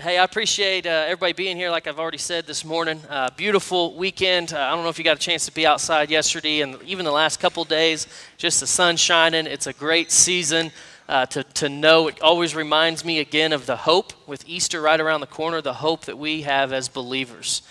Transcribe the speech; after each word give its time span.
Hey, 0.00 0.16
I 0.16 0.22
appreciate 0.22 0.86
uh, 0.86 0.90
everybody 0.90 1.32
being 1.32 1.56
here, 1.56 1.70
like 1.70 1.88
I've 1.88 1.98
already 1.98 2.18
said 2.18 2.46
this 2.46 2.64
morning. 2.64 3.02
Uh, 3.10 3.30
beautiful 3.36 3.96
weekend. 3.96 4.52
Uh, 4.52 4.60
I 4.60 4.70
don't 4.70 4.84
know 4.84 4.90
if 4.90 4.98
you 4.98 5.02
got 5.02 5.16
a 5.16 5.20
chance 5.20 5.44
to 5.46 5.52
be 5.52 5.66
outside 5.66 6.08
yesterday 6.08 6.60
and 6.60 6.80
even 6.84 7.04
the 7.04 7.10
last 7.10 7.40
couple 7.40 7.64
days, 7.64 8.06
just 8.36 8.60
the 8.60 8.66
sun 8.68 8.96
shining. 8.96 9.48
It's 9.48 9.66
a 9.66 9.72
great 9.72 10.12
season 10.12 10.70
uh, 11.08 11.26
to, 11.26 11.42
to 11.42 11.68
know. 11.68 12.06
It 12.06 12.22
always 12.22 12.54
reminds 12.54 13.04
me 13.04 13.18
again 13.18 13.52
of 13.52 13.66
the 13.66 13.74
hope 13.74 14.12
with 14.28 14.48
Easter 14.48 14.80
right 14.80 15.00
around 15.00 15.20
the 15.20 15.26
corner, 15.26 15.60
the 15.60 15.74
hope 15.74 16.04
that 16.04 16.16
we 16.16 16.42
have 16.42 16.72
as 16.72 16.86
believers. 16.86 17.62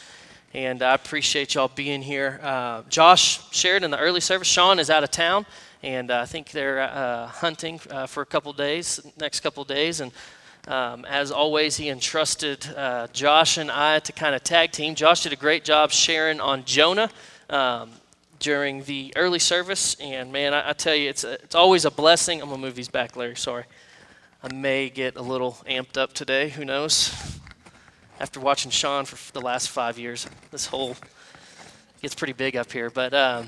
And 0.54 0.84
I 0.84 0.96
appreciate 0.96 1.56
y'all 1.56 1.72
being 1.74 2.02
here. 2.02 2.42
Uh, 2.44 2.82
Josh 2.90 3.40
shared 3.54 3.84
in 3.84 3.92
the 3.92 4.00
early 4.00 4.20
service. 4.20 4.50
Sean 4.50 4.80
is 4.80 4.90
out 4.90 5.06
of 5.06 5.12
town, 5.12 5.46
and 5.82 6.12
uh, 6.12 6.20
I 6.20 6.26
think 6.26 6.52
they're 6.52 6.88
hunting 7.28 7.80
for 7.80 8.22
a 8.22 8.26
couple 8.26 8.52
days, 8.52 9.00
next 9.18 9.40
couple 9.40 9.64
days. 9.64 10.02
And 10.02 10.12
um, 10.68 11.06
as 11.06 11.32
always, 11.32 11.78
he 11.78 11.90
entrusted 11.90 12.68
uh, 12.76 13.08
Josh 13.14 13.58
and 13.58 13.72
I 13.72 14.00
to 14.00 14.12
kind 14.12 14.36
of 14.36 14.44
tag 14.44 14.74
team. 14.74 14.96
Josh 14.96 15.24
did 15.24 15.32
a 15.32 15.38
great 15.38 15.64
job 15.64 15.92
sharing 15.92 16.42
on 16.42 16.66
Jonah 16.66 17.10
um, 17.50 17.92
during 18.40 18.84
the 18.84 19.14
early 19.16 19.40
service, 19.40 19.96
and 20.02 20.32
man, 20.32 20.54
I, 20.54 20.70
I 20.70 20.74
tell 20.74 20.94
you, 20.94 21.10
it's 21.10 21.24
a, 21.24 21.34
it's 21.36 21.56
always 21.56 21.86
a 21.86 21.92
blessing. 21.92 22.42
I'm 22.42 22.50
gonna 22.50 22.62
move 22.62 22.76
these 22.76 22.90
back, 22.90 23.16
Larry. 23.16 23.38
Sorry, 23.38 23.64
I 24.44 24.54
may 24.54 24.90
get 24.90 25.16
a 25.16 25.22
little 25.22 25.54
amped 25.70 25.98
up 25.98 26.12
today. 26.12 26.50
Who 26.50 26.66
knows? 26.66 27.40
After 28.20 28.40
watching 28.42 28.72
Sean 28.72 29.06
for 29.06 29.32
the 29.32 29.42
last 29.42 29.70
five 29.70 29.98
years, 29.98 30.28
this 30.52 30.66
whole 30.66 30.98
gets 32.02 32.14
pretty 32.14 32.34
big 32.34 32.58
up 32.58 32.72
here, 32.72 32.90
but. 32.90 33.14
Um, 33.14 33.48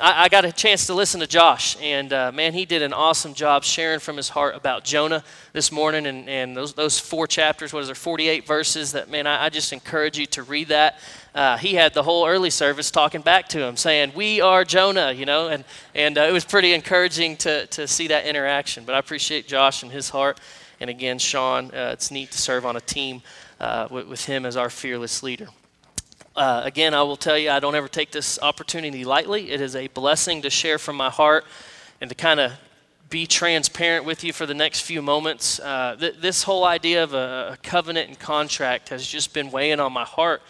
I, 0.00 0.24
I, 0.24 0.28
got 0.28 0.44
a 0.46 0.52
chance 0.52 0.86
to 0.86 0.94
listen 0.94 1.20
to 1.20 1.26
Josh, 1.26 1.76
and 1.80 2.12
uh, 2.12 2.32
man, 2.32 2.54
he 2.54 2.64
did 2.64 2.80
an 2.80 2.92
awesome 2.94 3.34
job 3.34 3.64
sharing 3.64 4.00
from 4.00 4.16
his 4.16 4.30
heart 4.30 4.54
about 4.56 4.82
Jonah 4.82 5.22
this 5.52 5.70
morning 5.70 6.06
and, 6.06 6.28
and 6.28 6.56
those, 6.56 6.72
those 6.72 6.98
four 6.98 7.26
chapters, 7.26 7.72
what 7.72 7.80
is 7.80 7.88
there, 7.88 7.94
48 7.94 8.46
verses 8.46 8.92
that, 8.92 9.10
man, 9.10 9.26
I, 9.26 9.44
I 9.44 9.48
just 9.50 9.72
encourage 9.72 10.16
you 10.16 10.24
to 10.26 10.42
read 10.42 10.68
that. 10.68 10.98
Uh, 11.34 11.58
he 11.58 11.74
had 11.74 11.92
the 11.92 12.02
whole 12.02 12.26
early 12.26 12.48
service 12.48 12.90
talking 12.90 13.20
back 13.20 13.48
to 13.50 13.62
him, 13.62 13.76
saying, 13.76 14.12
We 14.14 14.40
are 14.40 14.64
Jonah, 14.64 15.12
you 15.12 15.26
know, 15.26 15.48
and, 15.48 15.64
and 15.94 16.16
uh, 16.16 16.22
it 16.22 16.32
was 16.32 16.44
pretty 16.44 16.72
encouraging 16.72 17.36
to, 17.38 17.66
to 17.66 17.86
see 17.86 18.08
that 18.08 18.24
interaction. 18.24 18.84
But 18.84 18.94
I 18.94 18.98
appreciate 18.98 19.46
Josh 19.46 19.82
and 19.82 19.92
his 19.92 20.08
heart. 20.08 20.40
And 20.80 20.88
again, 20.88 21.18
Sean, 21.18 21.66
uh, 21.66 21.90
it's 21.92 22.10
neat 22.10 22.30
to 22.30 22.38
serve 22.38 22.64
on 22.64 22.76
a 22.76 22.80
team 22.80 23.20
uh, 23.60 23.86
with, 23.90 24.08
with 24.08 24.24
him 24.24 24.46
as 24.46 24.56
our 24.56 24.70
fearless 24.70 25.22
leader. 25.22 25.48
Uh, 26.36 26.62
again, 26.64 26.94
I 26.94 27.02
will 27.02 27.16
tell 27.16 27.36
you, 27.36 27.50
I 27.50 27.58
don't 27.58 27.74
ever 27.74 27.88
take 27.88 28.12
this 28.12 28.38
opportunity 28.40 29.04
lightly. 29.04 29.50
It 29.50 29.60
is 29.60 29.74
a 29.74 29.88
blessing 29.88 30.42
to 30.42 30.50
share 30.50 30.78
from 30.78 30.96
my 30.96 31.10
heart 31.10 31.44
and 32.00 32.08
to 32.08 32.14
kind 32.14 32.38
of 32.38 32.52
be 33.10 33.26
transparent 33.26 34.04
with 34.04 34.22
you 34.22 34.32
for 34.32 34.46
the 34.46 34.54
next 34.54 34.82
few 34.82 35.02
moments. 35.02 35.58
Uh, 35.58 35.96
th- 35.98 36.14
this 36.20 36.44
whole 36.44 36.64
idea 36.64 37.02
of 37.02 37.14
a, 37.14 37.50
a, 37.54 37.56
covenant 37.64 38.08
and 38.08 38.18
contract 38.18 38.90
has 38.90 39.04
just 39.04 39.34
been 39.34 39.50
weighing 39.50 39.80
on 39.80 39.92
my 39.92 40.04
heart 40.04 40.40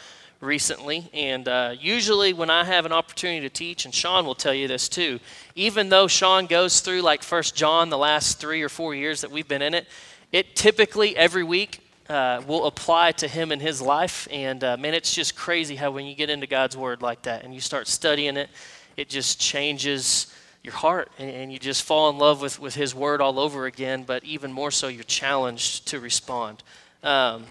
recently. 0.43 1.09
And 1.15 1.49
uh, 1.49 1.75
usually, 1.81 2.35
when 2.35 2.51
I 2.51 2.65
have 2.65 2.85
an 2.85 2.93
opportunity 2.93 3.41
to 3.41 3.49
teach, 3.49 3.87
and 3.87 3.95
Sean 3.95 4.27
will 4.27 4.35
tell 4.35 4.53
you 4.53 4.69
this 4.69 4.87
too, 4.87 5.19
even 5.55 5.89
though 5.89 6.07
Sean 6.07 6.45
goes 6.45 6.81
through 6.81 7.01
like 7.01 7.23
First 7.23 7.57
John 7.57 7.89
the 7.89 7.97
last 7.97 8.39
three 8.39 8.61
or 8.61 8.69
four 8.69 8.95
years 8.95 9.23
that 9.23 9.31
we've 9.31 9.49
been 9.49 9.63
in 9.63 9.73
it, 9.73 9.87
it 10.31 10.55
typically 10.55 11.17
every 11.17 11.43
week 11.43 11.81
uh, 12.11 12.43
will 12.45 12.67
apply 12.67 13.13
to 13.13 13.29
him 13.29 13.53
in 13.53 13.61
his 13.61 13.81
life. 13.81 14.27
And 14.33 14.63
uh, 14.65 14.77
man, 14.77 14.95
it's 14.95 15.15
just 15.15 15.37
crazy 15.37 15.77
how 15.77 15.93
when 15.93 16.07
you 16.07 16.17
get 16.17 16.29
into 16.29 16.49
God's 16.49 16.77
Word 16.77 17.03
like 17.03 17.23
that 17.23 17.45
and 17.45 17.55
you 17.55 17.61
start 17.61 17.87
studying 17.87 18.37
it, 18.37 18.51
it 18.97 19.09
just 19.09 19.41
changes 19.41 20.35
your 20.65 20.75
heart 20.75 21.11
and, 21.19 21.31
and, 21.31 21.53
you 21.53 21.59
just 21.59 21.85
fall 21.85 22.11
in 22.11 22.19
love 22.19 22.43
with, 22.43 22.59
with 22.59 22.75
His 22.75 22.95
Word 22.95 23.21
all 23.21 23.39
over 23.39 23.65
again. 23.67 24.03
But 24.03 24.25
even 24.25 24.53
more 24.53 24.73
so, 24.73 24.89
you're 24.89 25.05
challenged 25.05 25.87
to 25.89 26.01
respond. 26.01 26.65
Um, 27.05 27.47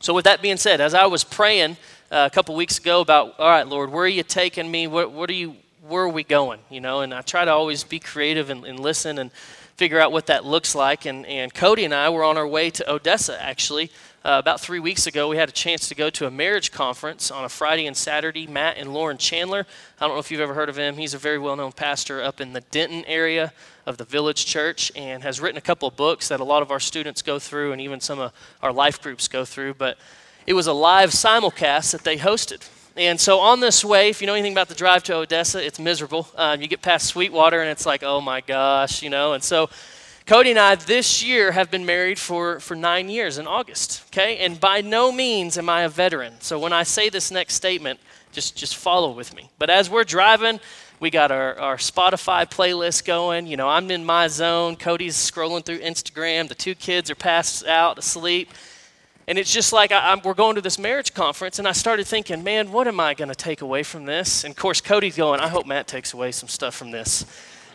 so, 0.00 0.12
with 0.12 0.24
that 0.24 0.42
being 0.42 0.56
said, 0.58 0.80
as 0.80 0.92
I 0.92 1.06
was 1.06 1.22
praying 1.22 1.76
uh, 2.10 2.28
a 2.30 2.34
couple 2.34 2.54
weeks 2.56 2.78
ago 2.78 3.00
about, 3.00 3.38
all 3.38 3.48
right, 3.48 3.66
Lord, 3.66 3.90
where 3.90 4.04
are 4.04 4.08
you 4.08 4.24
taking 4.24 4.68
me? 4.68 4.88
What, 4.88 5.12
what 5.12 5.30
are 5.30 5.34
you? 5.34 5.54
Where 5.86 6.02
are 6.02 6.08
we 6.08 6.24
going? 6.24 6.60
You 6.68 6.80
know, 6.80 7.00
and 7.00 7.14
I 7.14 7.22
try 7.22 7.44
to 7.44 7.52
always 7.52 7.84
be 7.84 8.00
creative 8.00 8.50
and, 8.50 8.64
and 8.64 8.80
listen 8.80 9.18
and 9.18 9.30
figure 9.76 10.00
out 10.00 10.12
what 10.12 10.26
that 10.26 10.44
looks 10.44 10.74
like. 10.74 11.04
And, 11.04 11.26
and 11.26 11.52
Cody 11.52 11.84
and 11.84 11.94
I 11.94 12.08
were 12.10 12.24
on 12.24 12.36
our 12.36 12.46
way 12.46 12.70
to 12.70 12.92
Odessa, 12.92 13.42
actually. 13.42 13.90
Uh, 14.24 14.38
about 14.38 14.58
three 14.58 14.80
weeks 14.80 15.06
ago, 15.06 15.28
we 15.28 15.36
had 15.36 15.50
a 15.50 15.52
chance 15.52 15.86
to 15.88 15.94
go 15.94 16.08
to 16.08 16.26
a 16.26 16.30
marriage 16.30 16.72
conference 16.72 17.30
on 17.30 17.44
a 17.44 17.48
Friday 17.48 17.86
and 17.86 17.96
Saturday. 17.96 18.46
Matt 18.46 18.78
and 18.78 18.94
Lauren 18.94 19.18
Chandler. 19.18 19.66
I 20.00 20.06
don't 20.06 20.16
know 20.16 20.20
if 20.20 20.30
you've 20.30 20.40
ever 20.40 20.54
heard 20.54 20.70
of 20.70 20.78
him. 20.78 20.96
He's 20.96 21.12
a 21.12 21.18
very 21.18 21.38
well 21.38 21.56
known 21.56 21.72
pastor 21.72 22.22
up 22.22 22.40
in 22.40 22.54
the 22.54 22.62
Denton 22.62 23.04
area 23.04 23.52
of 23.84 23.98
the 23.98 24.04
Village 24.04 24.46
Church 24.46 24.90
and 24.96 25.22
has 25.22 25.40
written 25.40 25.58
a 25.58 25.60
couple 25.60 25.86
of 25.86 25.96
books 25.96 26.28
that 26.28 26.40
a 26.40 26.44
lot 26.44 26.62
of 26.62 26.70
our 26.70 26.80
students 26.80 27.20
go 27.20 27.38
through 27.38 27.72
and 27.72 27.80
even 27.82 28.00
some 28.00 28.18
of 28.18 28.32
our 28.62 28.72
life 28.72 29.02
groups 29.02 29.28
go 29.28 29.44
through. 29.44 29.74
But 29.74 29.98
it 30.46 30.54
was 30.54 30.66
a 30.66 30.72
live 30.72 31.10
simulcast 31.10 31.92
that 31.92 32.04
they 32.04 32.16
hosted. 32.16 32.66
And 32.96 33.20
so 33.20 33.40
on 33.40 33.58
this 33.58 33.84
way, 33.84 34.08
if 34.08 34.20
you 34.20 34.26
know 34.28 34.34
anything 34.34 34.52
about 34.52 34.68
the 34.68 34.74
drive 34.74 35.02
to 35.04 35.16
Odessa, 35.16 35.64
it's 35.64 35.80
miserable. 35.80 36.28
Um, 36.36 36.62
you 36.62 36.68
get 36.68 36.80
past 36.80 37.06
Sweetwater 37.06 37.60
and 37.60 37.68
it's 37.68 37.84
like, 37.84 38.04
oh 38.04 38.20
my 38.20 38.40
gosh, 38.40 39.02
you 39.02 39.10
know. 39.10 39.32
And 39.32 39.42
so 39.42 39.68
Cody 40.26 40.50
and 40.50 40.58
I 40.58 40.76
this 40.76 41.22
year 41.24 41.50
have 41.52 41.70
been 41.70 41.84
married 41.84 42.18
for, 42.18 42.60
for 42.60 42.76
nine 42.76 43.08
years 43.08 43.36
in 43.36 43.48
August, 43.48 44.04
okay? 44.08 44.38
And 44.38 44.60
by 44.60 44.80
no 44.80 45.10
means 45.10 45.58
am 45.58 45.68
I 45.68 45.82
a 45.82 45.88
veteran. 45.88 46.34
So 46.40 46.58
when 46.58 46.72
I 46.72 46.84
say 46.84 47.08
this 47.08 47.30
next 47.32 47.54
statement, 47.54 47.98
just, 48.30 48.56
just 48.56 48.76
follow 48.76 49.10
with 49.10 49.34
me. 49.34 49.50
But 49.58 49.70
as 49.70 49.90
we're 49.90 50.04
driving, 50.04 50.60
we 51.00 51.10
got 51.10 51.30
our, 51.30 51.58
our 51.58 51.76
Spotify 51.76 52.48
playlist 52.48 53.04
going. 53.04 53.46
You 53.46 53.56
know, 53.56 53.68
I'm 53.68 53.90
in 53.90 54.04
my 54.04 54.28
zone. 54.28 54.76
Cody's 54.76 55.16
scrolling 55.16 55.64
through 55.64 55.80
Instagram. 55.80 56.48
The 56.48 56.54
two 56.54 56.74
kids 56.74 57.10
are 57.10 57.16
passed 57.16 57.66
out 57.66 57.98
asleep. 57.98 58.50
And 59.26 59.38
it's 59.38 59.52
just 59.52 59.72
like 59.72 59.90
I, 59.90 60.20
we're 60.22 60.34
going 60.34 60.54
to 60.56 60.60
this 60.60 60.78
marriage 60.78 61.14
conference, 61.14 61.58
and 61.58 61.66
I 61.66 61.72
started 61.72 62.06
thinking, 62.06 62.44
man, 62.44 62.72
what 62.72 62.86
am 62.86 63.00
I 63.00 63.14
going 63.14 63.30
to 63.30 63.34
take 63.34 63.62
away 63.62 63.82
from 63.82 64.04
this? 64.04 64.44
And 64.44 64.52
of 64.52 64.56
course, 64.56 64.82
Cody's 64.82 65.16
going, 65.16 65.40
I 65.40 65.48
hope 65.48 65.66
Matt 65.66 65.86
takes 65.86 66.12
away 66.12 66.30
some 66.30 66.48
stuff 66.48 66.74
from 66.74 66.90
this. 66.90 67.24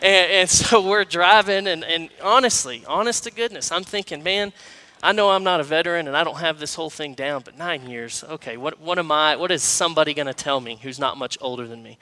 And, 0.01 0.31
and 0.31 0.49
so 0.49 0.87
we're 0.87 1.05
driving, 1.05 1.67
and, 1.67 1.83
and 1.83 2.09
honestly, 2.21 2.83
honest 2.87 3.23
to 3.23 3.31
goodness, 3.31 3.71
I'm 3.71 3.83
thinking, 3.83 4.21
man, 4.21 4.53
I 5.01 5.11
know 5.13 5.31
I'm 5.31 5.43
not 5.43 5.59
a 5.59 5.63
veteran 5.63 6.07
and 6.07 6.17
I 6.17 6.25
don't 6.25 6.39
have 6.39 6.59
this 6.59 6.75
whole 6.75 6.89
thing 6.89 7.13
down, 7.13 7.41
but 7.43 7.57
nine 7.57 7.89
years, 7.89 8.23
okay, 8.29 8.57
what, 8.57 8.81
what 8.81 8.99
am 8.99 9.11
I, 9.11 9.37
what 9.37 9.49
is 9.49 9.63
somebody 9.63 10.13
going 10.13 10.27
to 10.27 10.33
tell 10.33 10.59
me 10.59 10.77
who's 10.81 10.99
not 10.99 11.17
much 11.17 11.37
older 11.39 11.65
than 11.65 11.81
me? 11.81 11.97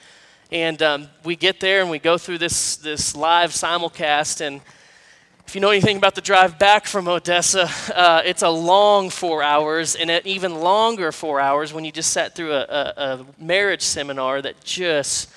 And 0.51 0.81
um, 0.81 1.07
we 1.23 1.35
get 1.35 1.59
there 1.59 1.81
and 1.81 1.91
we 1.91 1.99
go 1.99 2.17
through 2.17 2.39
this, 2.39 2.77
this 2.77 3.15
live 3.15 3.51
simulcast, 3.51 4.41
and 4.41 4.61
if 5.47 5.55
you 5.55 5.61
know 5.61 5.69
anything 5.69 5.95
about 5.95 6.13
the 6.13 6.19
drive 6.19 6.59
back 6.59 6.85
from 6.85 7.07
Odessa, 7.07 7.69
uh, 7.95 8.21
it's 8.25 8.41
a 8.41 8.49
long 8.49 9.09
four 9.09 9.41
hours 9.41 9.95
and 9.95 10.11
an 10.11 10.21
even 10.25 10.55
longer 10.55 11.09
four 11.13 11.39
hours 11.39 11.71
when 11.71 11.85
you 11.85 11.91
just 11.91 12.11
sat 12.11 12.35
through 12.35 12.51
a, 12.51 12.63
a, 12.63 12.93
a, 12.97 13.25
marriage 13.39 13.81
seminar 13.81 14.41
that 14.41 14.61
just 14.61 15.29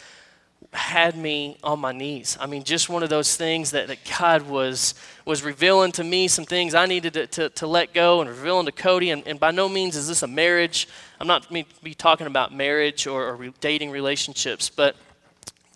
had 0.72 1.16
me 1.16 1.56
on 1.62 1.78
my 1.78 1.93
knees. 1.93 2.37
I 2.41 2.47
mean, 2.47 2.65
just 2.65 2.88
one 2.88 3.04
of 3.04 3.09
those 3.09 3.37
things 3.37 3.71
that, 3.71 3.87
that 3.87 3.98
God 4.19 4.43
was, 4.48 4.94
was 5.25 5.44
revealing 5.44 5.93
to 5.93 6.03
me 6.03 6.27
some 6.27 6.44
things 6.44 6.75
I 6.75 6.87
needed 6.87 7.15
to, 7.15 7.27
to, 7.28 7.48
to 7.50 7.69
let 7.69 7.94
go 7.94 8.21
and 8.21 8.28
revealing 8.28 8.66
to 8.66 8.72
Cody. 8.72 9.10
And, 9.10 9.25
and, 9.28 9.38
by 9.38 9.53
no 9.53 9.69
means 9.69 9.94
is 9.94 10.09
this 10.09 10.25
a 10.25 10.27
marriage. 10.27 10.88
I'm 11.21 11.28
not 11.28 11.53
me 11.53 11.66
be 11.84 11.94
talking 11.94 12.27
about 12.27 12.53
marriage 12.53 13.06
or, 13.06 13.34
or 13.37 13.48
dating 13.60 13.92
relationships, 13.92 14.71
but 14.71 14.97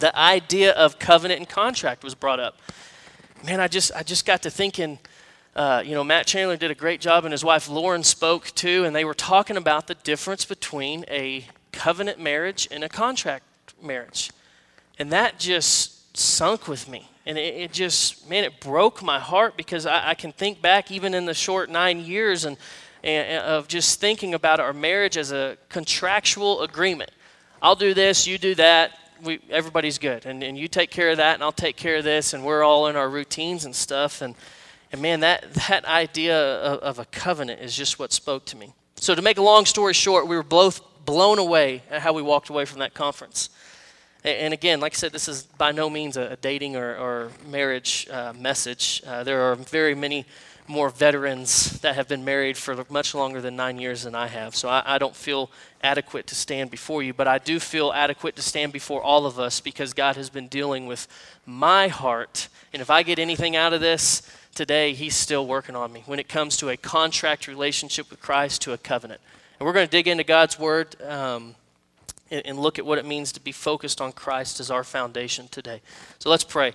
the 0.00 0.16
idea 0.18 0.72
of 0.72 0.98
covenant 0.98 1.38
and 1.38 1.48
contract 1.48 2.02
was 2.02 2.16
brought 2.16 2.40
up 2.40 2.56
man, 3.44 3.60
I 3.60 3.68
just 3.68 3.92
I 3.94 4.02
just 4.02 4.26
got 4.26 4.42
to 4.42 4.50
thinking. 4.50 4.98
Uh, 5.54 5.80
you 5.86 5.94
know, 5.94 6.02
Matt 6.02 6.26
Chandler 6.26 6.56
did 6.56 6.72
a 6.72 6.74
great 6.74 7.00
job, 7.00 7.24
and 7.24 7.30
his 7.30 7.44
wife 7.44 7.68
Lauren 7.68 8.02
spoke 8.02 8.46
too, 8.56 8.84
and 8.84 8.96
they 8.96 9.04
were 9.04 9.14
talking 9.14 9.56
about 9.56 9.86
the 9.86 9.94
difference 9.94 10.44
between 10.44 11.04
a 11.08 11.46
covenant 11.70 12.18
marriage 12.18 12.66
and 12.72 12.82
a 12.82 12.88
contract 12.88 13.44
marriage, 13.80 14.32
and 14.98 15.12
that 15.12 15.38
just 15.38 16.16
sunk 16.16 16.66
with 16.66 16.88
me, 16.88 17.08
and 17.24 17.38
it, 17.38 17.54
it 17.54 17.72
just 17.72 18.28
man, 18.28 18.42
it 18.42 18.58
broke 18.58 19.00
my 19.00 19.20
heart 19.20 19.56
because 19.56 19.86
I, 19.86 20.10
I, 20.10 20.14
can 20.14 20.32
think 20.32 20.60
back 20.60 20.90
even 20.90 21.14
in 21.14 21.24
the 21.24 21.34
short 21.34 21.70
nine 21.70 22.00
years 22.00 22.44
and, 22.44 22.56
and 23.04 23.44
of 23.44 23.68
just 23.68 24.00
thinking 24.00 24.34
about 24.34 24.58
our 24.58 24.72
marriage 24.72 25.16
as 25.16 25.30
a 25.30 25.56
contractual 25.68 26.62
agreement. 26.62 27.10
I'll 27.62 27.76
do 27.76 27.94
this, 27.94 28.26
you 28.26 28.38
do 28.38 28.56
that 28.56 28.98
we, 29.22 29.40
everybody's 29.50 29.98
good. 29.98 30.26
And, 30.26 30.42
and 30.42 30.58
you 30.58 30.68
take 30.68 30.90
care 30.90 31.10
of 31.10 31.18
that, 31.18 31.34
and 31.34 31.42
I'll 31.42 31.52
take 31.52 31.76
care 31.76 31.96
of 31.96 32.04
this, 32.04 32.32
and 32.32 32.44
we're 32.44 32.62
all 32.62 32.88
in 32.88 32.96
our 32.96 33.08
routines 33.08 33.64
and 33.64 33.74
stuff. 33.74 34.22
And, 34.22 34.34
and 34.92 35.00
man, 35.00 35.20
that, 35.20 35.52
that 35.68 35.84
idea 35.84 36.38
of, 36.38 36.78
of 36.80 36.98
a 36.98 37.04
covenant 37.06 37.60
is 37.60 37.76
just 37.76 37.98
what 37.98 38.12
spoke 38.12 38.44
to 38.46 38.56
me. 38.56 38.72
So, 38.96 39.14
to 39.14 39.22
make 39.22 39.38
a 39.38 39.42
long 39.42 39.66
story 39.66 39.92
short, 39.92 40.26
we 40.26 40.36
were 40.36 40.42
both 40.42 40.80
blown 41.04 41.38
away 41.38 41.82
at 41.90 42.00
how 42.00 42.12
we 42.12 42.22
walked 42.22 42.48
away 42.48 42.64
from 42.64 42.78
that 42.78 42.94
conference. 42.94 43.50
And 44.24 44.54
again, 44.54 44.80
like 44.80 44.94
I 44.94 44.96
said, 44.96 45.12
this 45.12 45.28
is 45.28 45.42
by 45.42 45.72
no 45.72 45.90
means 45.90 46.16
a, 46.16 46.38
dating 46.40 46.76
or, 46.76 46.96
or 46.96 47.30
marriage 47.46 48.08
uh, 48.10 48.32
message. 48.32 49.02
Uh, 49.06 49.22
there 49.22 49.42
are 49.42 49.54
very 49.54 49.94
many 49.94 50.24
more 50.66 50.88
veterans 50.88 51.80
that 51.80 51.94
have 51.94 52.08
been 52.08 52.24
married 52.24 52.56
for 52.56 52.84
much 52.88 53.14
longer 53.14 53.40
than 53.40 53.54
nine 53.54 53.78
years 53.78 54.04
than 54.04 54.14
I 54.14 54.28
have. 54.28 54.56
So 54.56 54.68
I, 54.68 54.82
I, 54.94 54.98
don't 54.98 55.14
feel 55.14 55.50
adequate 55.82 56.26
to 56.28 56.34
stand 56.34 56.70
before 56.70 57.02
you, 57.02 57.12
but 57.12 57.28
I 57.28 57.38
do 57.38 57.60
feel 57.60 57.92
adequate 57.92 58.34
to 58.36 58.42
stand 58.42 58.72
before 58.72 59.02
all 59.02 59.26
of 59.26 59.38
us 59.38 59.60
because 59.60 59.92
God 59.92 60.16
has 60.16 60.30
been 60.30 60.48
dealing 60.48 60.86
with 60.86 61.06
my 61.44 61.88
heart. 61.88 62.48
And 62.72 62.80
if 62.80 62.88
I 62.88 63.02
get 63.02 63.18
anything 63.18 63.56
out 63.56 63.74
of 63.74 63.82
this, 63.82 64.22
today 64.54 64.94
He's 64.94 65.14
still 65.14 65.46
working 65.46 65.76
on 65.76 65.92
me 65.92 66.02
when 66.06 66.18
it 66.18 66.28
comes 66.28 66.56
to 66.58 66.70
a 66.70 66.76
contract 66.78 67.46
relationship 67.46 68.08
with 68.08 68.22
Christ 68.22 68.62
to 68.62 68.72
a 68.72 68.78
covenant. 68.78 69.20
And 69.58 69.66
we're 69.66 69.74
going 69.74 69.86
to 69.86 69.90
dig 69.90 70.08
into 70.08 70.24
God's 70.24 70.58
Word 70.58 71.00
um, 71.02 71.54
and, 72.30 72.46
and 72.46 72.58
look 72.58 72.78
at 72.78 72.86
what 72.86 72.98
it 72.98 73.04
means 73.04 73.32
to 73.32 73.40
be 73.40 73.52
focused 73.52 74.00
on 74.00 74.12
Christ 74.12 74.60
as 74.60 74.70
our 74.70 74.82
foundation 74.82 75.46
today. 75.48 75.82
So 76.18 76.30
let's 76.30 76.44
pray. 76.44 76.72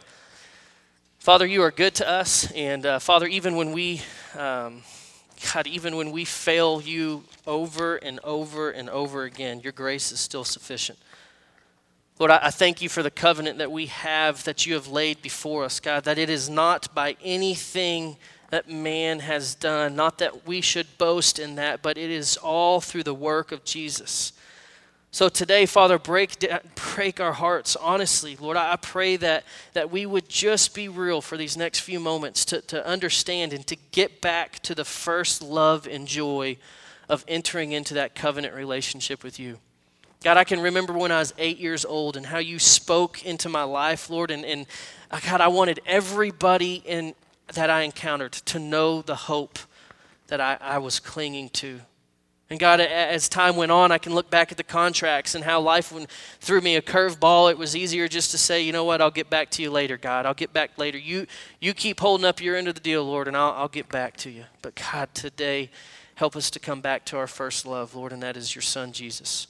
Father, 1.19 1.45
you 1.45 1.61
are 1.63 1.71
good 1.71 1.95
to 1.95 2.09
us. 2.09 2.49
And 2.53 2.85
uh, 2.85 2.99
Father, 2.99 3.27
even 3.27 3.55
when 3.55 3.73
we. 3.73 4.01
Um, 4.37 4.83
God, 5.53 5.67
even 5.67 5.95
when 5.95 6.11
we 6.11 6.25
fail 6.25 6.81
you 6.81 7.23
over 7.47 7.95
and 7.95 8.19
over 8.25 8.71
and 8.71 8.89
over 8.89 9.23
again, 9.23 9.61
your 9.61 9.71
grace 9.71 10.11
is 10.11 10.19
still 10.19 10.43
sufficient. 10.43 10.99
Lord, 12.19 12.29
I, 12.29 12.49
thank 12.49 12.81
you 12.81 12.89
for 12.89 13.03
the 13.03 13.11
covenant 13.11 13.59
that 13.59 13.71
we 13.71 13.85
have 13.85 14.43
that 14.43 14.65
you 14.65 14.73
have 14.73 14.89
laid 14.89 15.21
before 15.21 15.63
us, 15.63 15.79
God, 15.79 16.03
that 16.03 16.17
it 16.17 16.29
is 16.29 16.49
not 16.49 16.93
by 16.93 17.15
anything 17.23 18.17
that 18.49 18.69
man 18.69 19.19
has 19.19 19.55
done, 19.55 19.95
not 19.95 20.17
that 20.17 20.45
we 20.45 20.59
should 20.59 20.97
boast 20.97 21.39
in 21.39 21.55
that, 21.55 21.81
but 21.81 21.97
it 21.97 22.11
is 22.11 22.35
all 22.35 22.81
through 22.81 23.03
the 23.03 23.13
work 23.13 23.53
of 23.53 23.63
Jesus. 23.63 24.33
So 25.11 25.27
today, 25.27 25.65
Father, 25.65 25.97
break, 25.97 26.45
break 26.93 27.19
our 27.19 27.33
hearts 27.33 27.75
honestly. 27.75 28.37
Lord, 28.39 28.57
I 28.57 28.75
pray 28.75 29.15
that, 29.17 29.43
that 29.73 29.89
we 29.89 30.05
would 30.05 30.29
just 30.29 30.75
be 30.75 30.87
real 30.87 31.19
for 31.19 31.35
these 31.35 31.57
next 31.57 31.79
few 31.79 31.99
moments 31.99 32.45
to, 32.45 32.61
to 32.61 32.85
understand 32.85 33.51
and 33.51 33.65
to 33.67 33.75
get 33.91 34.21
back 34.21 34.59
to 34.59 34.75
the 34.75 34.85
first 34.85 35.41
love 35.41 35.87
and 35.87 36.07
joy 36.07 36.57
of 37.09 37.25
entering 37.27 37.71
into 37.71 37.95
that 37.95 38.13
covenant 38.13 38.53
relationship 38.53 39.23
with 39.23 39.39
you. 39.39 39.57
God, 40.23 40.37
I 40.37 40.43
can 40.43 40.59
remember 40.59 40.93
when 40.93 41.11
I 41.11 41.19
was 41.19 41.33
eight 41.39 41.57
years 41.57 41.85
old 41.85 42.15
and 42.15 42.27
how 42.27 42.37
you 42.37 42.59
spoke 42.59 43.25
into 43.25 43.49
my 43.49 43.63
life, 43.63 44.11
Lord. 44.11 44.29
And, 44.29 44.45
and 44.45 44.67
uh, 45.09 45.19
God, 45.25 45.41
I 45.41 45.47
wanted 45.47 45.79
everybody 45.87 46.83
in, 46.85 47.15
that 47.53 47.71
I 47.71 47.81
encountered 47.81 48.33
to 48.33 48.59
know 48.59 49.01
the 49.01 49.15
hope 49.15 49.57
that 50.27 50.39
I, 50.39 50.57
I 50.61 50.77
was 50.77 50.99
clinging 50.99 51.49
to. 51.49 51.81
And 52.49 52.59
God, 52.59 52.79
as 52.79 53.29
time 53.29 53.55
went 53.55 53.71
on, 53.71 53.91
I 53.91 53.99
can 53.99 54.15
look 54.15 54.31
back 54.31 54.51
at 54.51 54.57
the 54.57 54.63
contracts 54.63 55.35
and 55.35 55.43
how 55.43 55.61
life 55.61 55.93
threw 56.39 56.61
me 56.61 56.75
a 56.75 56.81
curveball. 56.81 57.51
It 57.51 57.59
was 57.59 57.75
easier 57.75 58.07
just 58.07 58.31
to 58.31 58.39
say, 58.39 58.63
you 58.63 58.71
know 58.71 58.85
what, 58.85 59.01
I'll 59.01 59.11
get 59.11 59.29
back 59.29 59.51
to 59.51 59.61
you 59.61 59.69
later, 59.69 59.97
God. 59.97 60.25
I'll 60.25 60.33
get 60.33 60.51
back 60.51 60.75
later. 60.79 60.97
You, 60.97 61.27
you 61.59 61.75
keep 61.75 61.99
holding 61.99 62.25
up 62.25 62.41
your 62.41 62.55
end 62.55 62.67
of 62.67 62.73
the 62.73 62.81
deal, 62.81 63.03
Lord, 63.03 63.27
and 63.27 63.37
I'll, 63.37 63.51
I'll 63.51 63.67
get 63.67 63.87
back 63.89 64.17
to 64.17 64.31
you. 64.31 64.45
But 64.63 64.73
God, 64.91 65.13
today, 65.13 65.69
help 66.15 66.35
us 66.35 66.49
to 66.49 66.59
come 66.59 66.81
back 66.81 67.05
to 67.05 67.17
our 67.17 67.27
first 67.27 67.67
love, 67.67 67.93
Lord, 67.93 68.11
and 68.11 68.23
that 68.23 68.35
is 68.35 68.55
your 68.55 68.63
Son, 68.63 68.93
Jesus. 68.93 69.45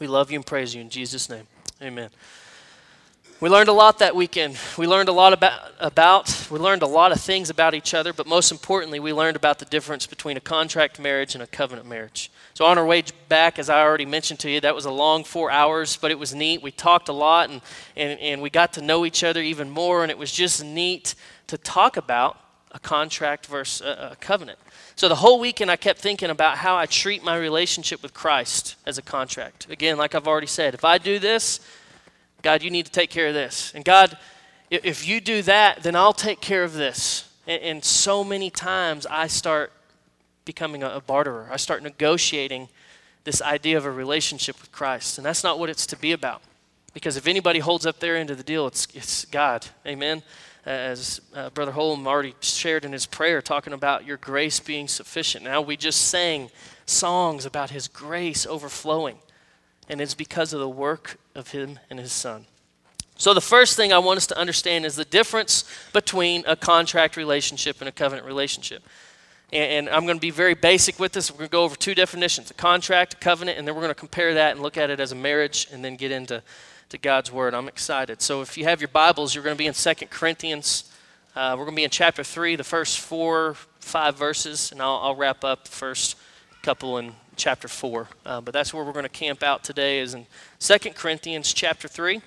We 0.00 0.08
love 0.08 0.32
you 0.32 0.38
and 0.38 0.46
praise 0.46 0.74
you 0.74 0.80
in 0.80 0.90
Jesus' 0.90 1.30
name. 1.30 1.46
Amen. 1.80 2.10
We 3.42 3.48
learned 3.48 3.68
a 3.68 3.72
lot 3.72 3.98
that 3.98 4.14
weekend. 4.14 4.56
We 4.78 4.86
learned 4.86 5.08
a 5.08 5.12
lot 5.12 5.32
about, 5.32 5.72
about, 5.80 6.46
we 6.48 6.60
learned 6.60 6.82
a 6.82 6.86
lot 6.86 7.10
of 7.10 7.20
things 7.20 7.50
about 7.50 7.74
each 7.74 7.92
other, 7.92 8.12
but 8.12 8.28
most 8.28 8.52
importantly, 8.52 9.00
we 9.00 9.12
learned 9.12 9.34
about 9.34 9.58
the 9.58 9.64
difference 9.64 10.06
between 10.06 10.36
a 10.36 10.40
contract 10.40 11.00
marriage 11.00 11.34
and 11.34 11.42
a 11.42 11.48
covenant 11.48 11.88
marriage. 11.88 12.30
So 12.54 12.64
on 12.66 12.78
our 12.78 12.86
way 12.86 13.02
back, 13.28 13.58
as 13.58 13.68
I 13.68 13.82
already 13.82 14.06
mentioned 14.06 14.38
to 14.40 14.50
you, 14.50 14.60
that 14.60 14.76
was 14.76 14.84
a 14.84 14.92
long 14.92 15.24
four 15.24 15.50
hours, 15.50 15.96
but 15.96 16.12
it 16.12 16.20
was 16.20 16.32
neat. 16.32 16.62
We 16.62 16.70
talked 16.70 17.08
a 17.08 17.12
lot 17.12 17.50
and, 17.50 17.62
and, 17.96 18.20
and 18.20 18.42
we 18.42 18.48
got 18.48 18.74
to 18.74 18.80
know 18.80 19.04
each 19.04 19.24
other 19.24 19.42
even 19.42 19.70
more, 19.70 20.04
and 20.04 20.12
it 20.12 20.18
was 20.18 20.30
just 20.30 20.64
neat 20.64 21.16
to 21.48 21.58
talk 21.58 21.96
about 21.96 22.38
a 22.70 22.78
contract 22.78 23.46
versus 23.46 23.84
a, 23.84 24.10
a 24.12 24.16
covenant. 24.20 24.60
So 24.94 25.08
the 25.08 25.16
whole 25.16 25.40
weekend, 25.40 25.68
I 25.68 25.74
kept 25.74 25.98
thinking 25.98 26.30
about 26.30 26.58
how 26.58 26.76
I 26.76 26.86
treat 26.86 27.24
my 27.24 27.36
relationship 27.36 28.04
with 28.04 28.14
Christ 28.14 28.76
as 28.86 28.98
a 28.98 29.02
contract. 29.02 29.66
Again, 29.68 29.96
like 29.96 30.14
I've 30.14 30.28
already 30.28 30.46
said, 30.46 30.74
if 30.74 30.84
I 30.84 30.98
do 30.98 31.18
this, 31.18 31.58
God, 32.42 32.62
you 32.62 32.70
need 32.70 32.86
to 32.86 32.92
take 32.92 33.10
care 33.10 33.28
of 33.28 33.34
this. 33.34 33.72
And 33.74 33.84
God, 33.84 34.16
if 34.70 35.06
you 35.06 35.20
do 35.20 35.42
that, 35.42 35.82
then 35.82 35.96
I'll 35.96 36.12
take 36.12 36.40
care 36.40 36.64
of 36.64 36.74
this. 36.74 37.30
And, 37.46 37.62
and 37.62 37.84
so 37.84 38.24
many 38.24 38.50
times 38.50 39.06
I 39.06 39.26
start 39.26 39.72
becoming 40.44 40.82
a, 40.82 40.90
a 40.90 41.00
barterer, 41.00 41.48
I 41.50 41.56
start 41.56 41.82
negotiating 41.82 42.68
this 43.24 43.40
idea 43.40 43.78
of 43.78 43.84
a 43.84 43.90
relationship 43.90 44.60
with 44.60 44.72
Christ. 44.72 45.18
And 45.18 45.24
that's 45.24 45.44
not 45.44 45.58
what 45.58 45.70
it's 45.70 45.86
to 45.86 45.96
be 45.96 46.12
about. 46.12 46.42
Because 46.92 47.16
if 47.16 47.26
anybody 47.26 47.60
holds 47.60 47.86
up 47.86 48.00
their 48.00 48.16
end 48.16 48.30
of 48.30 48.36
the 48.36 48.42
deal, 48.42 48.66
it's, 48.66 48.88
it's 48.94 49.24
God. 49.26 49.66
Amen 49.86 50.22
as 50.64 51.20
uh, 51.34 51.50
Brother 51.50 51.72
Holm 51.72 52.06
already 52.06 52.34
shared 52.40 52.84
in 52.84 52.92
his 52.92 53.06
prayer, 53.06 53.42
talking 53.42 53.72
about 53.72 54.06
your 54.06 54.16
grace 54.16 54.60
being 54.60 54.86
sufficient. 54.86 55.44
Now 55.44 55.60
we 55.60 55.76
just 55.76 56.08
sang 56.08 56.50
songs 56.86 57.44
about 57.44 57.70
his 57.70 57.88
grace 57.88 58.46
overflowing, 58.46 59.18
and 59.88 60.00
it's 60.00 60.14
because 60.14 60.52
of 60.52 60.60
the 60.60 60.68
work 60.68 61.18
of 61.34 61.50
him 61.50 61.78
and 61.90 61.98
his 61.98 62.12
son. 62.12 62.46
So, 63.16 63.34
the 63.34 63.40
first 63.40 63.76
thing 63.76 63.92
I 63.92 63.98
want 63.98 64.16
us 64.16 64.26
to 64.28 64.38
understand 64.38 64.84
is 64.84 64.96
the 64.96 65.04
difference 65.04 65.64
between 65.92 66.44
a 66.46 66.56
contract 66.56 67.16
relationship 67.16 67.80
and 67.80 67.88
a 67.88 67.92
covenant 67.92 68.26
relationship. 68.26 68.82
And, 69.52 69.86
and 69.86 69.94
I'm 69.94 70.06
going 70.06 70.16
to 70.16 70.20
be 70.20 70.30
very 70.30 70.54
basic 70.54 70.98
with 70.98 71.12
this. 71.12 71.30
We're 71.30 71.38
going 71.38 71.48
to 71.48 71.52
go 71.52 71.64
over 71.64 71.76
two 71.76 71.94
definitions 71.94 72.50
a 72.50 72.54
contract, 72.54 73.14
a 73.14 73.16
covenant, 73.18 73.58
and 73.58 73.68
then 73.68 73.74
we're 73.74 73.82
going 73.82 73.94
to 73.94 74.00
compare 74.00 74.34
that 74.34 74.52
and 74.52 74.62
look 74.62 74.76
at 74.76 74.90
it 74.90 74.98
as 74.98 75.12
a 75.12 75.16
marriage 75.16 75.68
and 75.72 75.84
then 75.84 75.96
get 75.96 76.10
into 76.10 76.42
to 76.88 76.98
God's 76.98 77.30
Word. 77.30 77.54
I'm 77.54 77.68
excited. 77.68 78.20
So 78.20 78.42
if 78.42 78.58
you 78.58 78.64
have 78.64 78.80
your 78.80 78.88
Bibles, 78.88 79.34
you're 79.34 79.44
going 79.44 79.56
to 79.56 79.58
be 79.58 79.66
in 79.66 79.74
Second 79.74 80.10
Corinthians. 80.10 80.92
Uh, 81.34 81.54
we're 81.56 81.64
going 81.64 81.74
to 81.74 81.80
be 81.80 81.84
in 81.84 81.90
chapter 81.90 82.22
3, 82.22 82.56
the 82.56 82.64
first 82.64 82.98
four, 82.98 83.54
five 83.80 84.18
verses, 84.18 84.72
and 84.72 84.82
I'll, 84.82 84.98
I'll 85.02 85.16
wrap 85.16 85.44
up 85.44 85.64
the 85.64 85.70
first 85.70 86.16
couple 86.62 86.98
in 86.98 87.12
chapter 87.36 87.68
4. 87.68 88.08
Uh, 88.24 88.40
but 88.40 88.54
that's 88.54 88.72
where 88.72 88.84
we're 88.84 88.92
going 88.92 89.04
to 89.04 89.08
camp 89.08 89.42
out 89.42 89.64
today 89.64 89.98
is 89.98 90.14
in 90.14 90.26
Second 90.58 90.94
Corinthians 90.94 91.52
chapter 91.52 91.88
3. 91.88 92.20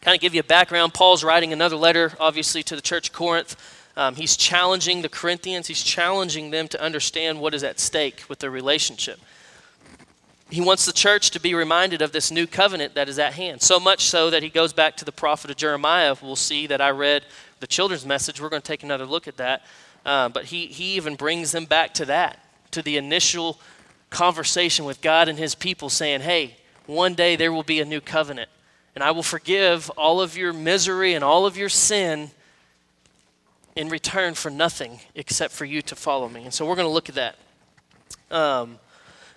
Kind 0.00 0.14
of 0.14 0.20
give 0.20 0.34
you 0.34 0.40
a 0.40 0.44
background. 0.44 0.94
Paul's 0.94 1.22
writing 1.22 1.52
another 1.52 1.76
letter, 1.76 2.12
obviously, 2.18 2.62
to 2.64 2.76
the 2.76 2.82
church 2.82 3.08
of 3.08 3.14
Corinth. 3.14 3.56
Um, 3.96 4.16
he's 4.16 4.36
challenging 4.36 5.02
the 5.02 5.08
Corinthians. 5.08 5.66
He's 5.66 5.82
challenging 5.82 6.50
them 6.50 6.68
to 6.68 6.82
understand 6.82 7.40
what 7.40 7.54
is 7.54 7.62
at 7.62 7.78
stake 7.78 8.24
with 8.28 8.40
their 8.40 8.50
relationship 8.50 9.20
he 10.50 10.60
wants 10.60 10.86
the 10.86 10.92
church 10.92 11.30
to 11.30 11.40
be 11.40 11.54
reminded 11.54 12.02
of 12.02 12.12
this 12.12 12.30
new 12.30 12.46
covenant 12.46 12.94
that 12.94 13.08
is 13.08 13.18
at 13.18 13.34
hand. 13.34 13.62
So 13.62 13.80
much 13.80 14.04
so 14.04 14.30
that 14.30 14.42
he 14.42 14.48
goes 14.48 14.72
back 14.72 14.96
to 14.98 15.04
the 15.04 15.12
prophet 15.12 15.50
of 15.50 15.56
Jeremiah. 15.56 16.14
We'll 16.20 16.36
see 16.36 16.66
that 16.68 16.80
I 16.80 16.90
read 16.90 17.24
the 17.60 17.66
children's 17.66 18.06
message. 18.06 18.40
We're 18.40 18.50
going 18.50 18.62
to 18.62 18.66
take 18.66 18.82
another 18.82 19.06
look 19.06 19.26
at 19.26 19.36
that. 19.38 19.62
Uh, 20.04 20.28
but 20.28 20.44
he, 20.44 20.66
he 20.66 20.94
even 20.96 21.16
brings 21.16 21.50
them 21.50 21.64
back 21.64 21.94
to 21.94 22.04
that, 22.04 22.38
to 22.74 22.82
the 22.82 22.96
initial 22.96 23.58
conversation 24.10 24.84
with 24.84 25.00
God 25.00 25.28
and 25.28 25.38
his 25.38 25.54
people, 25.54 25.88
saying, 25.88 26.20
Hey, 26.20 26.56
one 26.86 27.14
day 27.14 27.36
there 27.36 27.52
will 27.52 27.62
be 27.62 27.80
a 27.80 27.84
new 27.84 28.00
covenant, 28.00 28.50
and 28.94 29.02
I 29.02 29.10
will 29.10 29.22
forgive 29.22 29.90
all 29.90 30.20
of 30.20 30.36
your 30.36 30.52
misery 30.52 31.14
and 31.14 31.24
all 31.24 31.46
of 31.46 31.56
your 31.56 31.68
sin 31.68 32.30
in 33.74 33.88
return 33.88 34.34
for 34.34 34.50
nothing 34.50 35.00
except 35.14 35.52
for 35.52 35.64
you 35.64 35.82
to 35.82 35.96
follow 35.96 36.28
me. 36.28 36.44
And 36.44 36.54
so 36.54 36.64
we're 36.66 36.76
going 36.76 36.86
to 36.86 36.92
look 36.92 37.08
at 37.08 37.14
that. 37.16 37.36
Um, 38.30 38.78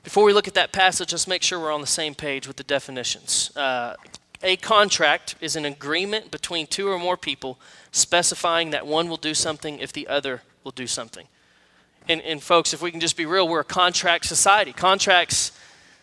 before 0.04 0.24
we 0.24 0.34
look 0.34 0.48
at 0.48 0.54
that 0.54 0.72
passage, 0.72 1.12
let's 1.12 1.28
make 1.28 1.44
sure 1.44 1.60
we're 1.60 1.74
on 1.74 1.82
the 1.82 1.88
same 1.88 2.14
page 2.16 2.48
with 2.48 2.58
the 2.58 2.64
definitions. 2.64 3.56
Uh, 3.56 3.96
a 4.44 4.56
contract 4.58 5.36
is 5.42 5.56
an 5.56 5.66
agreement 5.66 6.30
between 6.30 6.68
two 6.68 6.88
or 6.88 7.00
more 7.00 7.18
people 7.18 7.58
specifying 7.92 8.70
that 8.70 8.86
one 8.86 9.10
will 9.10 9.18
do 9.18 9.34
something 9.34 9.80
if 9.80 9.92
the 9.92 10.08
other 10.08 10.44
will 10.64 10.72
do 10.72 10.86
something. 10.86 11.28
And, 12.10 12.22
and 12.22 12.42
folks, 12.42 12.74
if 12.74 12.82
we 12.82 12.92
can 12.92 13.00
just 13.00 13.18
be 13.18 13.26
real, 13.26 13.48
we're 13.48 13.62
a 13.62 13.66
contract 13.66 14.26
society. 14.26 14.74
Contracts 14.74 15.52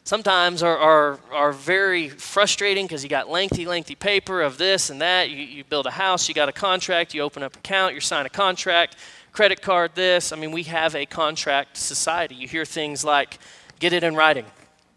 sometimes 0.04 0.62
are, 0.62 0.76
are, 0.76 1.20
are 1.32 1.52
very 1.52 2.08
frustrating 2.10 2.86
because 2.86 3.02
you 3.02 3.08
got 3.08 3.30
lengthy, 3.30 3.64
lengthy 3.64 3.94
paper 3.94 4.42
of 4.42 4.58
this 4.58 4.90
and 4.90 5.00
that. 5.00 5.30
You, 5.30 5.38
you 5.38 5.64
build 5.64 5.86
a 5.86 5.90
house, 5.90 6.28
you 6.28 6.34
got 6.34 6.48
a 6.48 6.52
contract, 6.52 7.14
you 7.14 7.22
open 7.22 7.42
up 7.42 7.54
an 7.54 7.60
account, 7.60 7.94
you 7.94 8.00
sign 8.00 8.26
a 8.26 8.30
contract, 8.30 8.96
credit 9.32 9.62
card, 9.62 9.92
this. 9.94 10.30
I 10.32 10.36
mean, 10.36 10.52
we 10.52 10.64
have 10.64 10.94
a 10.94 11.06
contract 11.06 11.76
society. 11.76 12.34
You 12.34 12.48
hear 12.48 12.64
things 12.64 13.04
like, 13.04 13.38
Get 13.84 13.92
it 13.92 14.02
in 14.02 14.14
writing. 14.14 14.46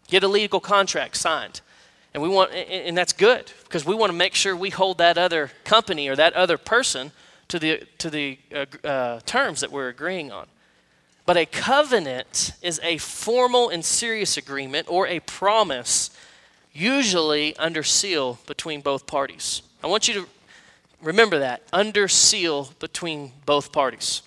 Get 0.06 0.22
a 0.22 0.28
legal 0.28 0.60
contract 0.60 1.16
signed. 1.16 1.60
And 2.14 2.22
we 2.22 2.28
want 2.28 2.52
and 2.54 2.96
that's 2.96 3.12
good 3.12 3.52
because 3.64 3.84
we 3.84 3.94
want 3.94 4.10
to 4.10 4.16
make 4.16 4.34
sure 4.34 4.56
we 4.56 4.70
hold 4.70 4.98
that 4.98 5.18
other 5.18 5.50
company 5.64 6.08
or 6.08 6.16
that 6.16 6.32
other 6.32 6.56
person 6.56 7.12
to 7.48 7.58
the 7.58 7.82
to 7.98 8.08
the 8.08 8.38
uh, 8.54 8.64
uh, 8.86 9.20
terms 9.26 9.60
that 9.60 9.70
we're 9.70 9.88
agreeing 9.88 10.32
on. 10.32 10.46
But 11.28 11.36
a 11.36 11.44
covenant 11.44 12.54
is 12.62 12.80
a 12.82 12.96
formal 12.96 13.68
and 13.68 13.84
serious 13.84 14.38
agreement 14.38 14.88
or 14.88 15.06
a 15.06 15.20
promise 15.20 16.08
usually 16.72 17.54
under 17.58 17.82
seal 17.82 18.38
between 18.46 18.80
both 18.80 19.06
parties. 19.06 19.60
I 19.84 19.88
want 19.88 20.08
you 20.08 20.14
to 20.14 20.26
remember 21.02 21.40
that 21.40 21.64
under 21.70 22.08
seal 22.08 22.70
between 22.78 23.32
both 23.44 23.72
parties. 23.72 24.22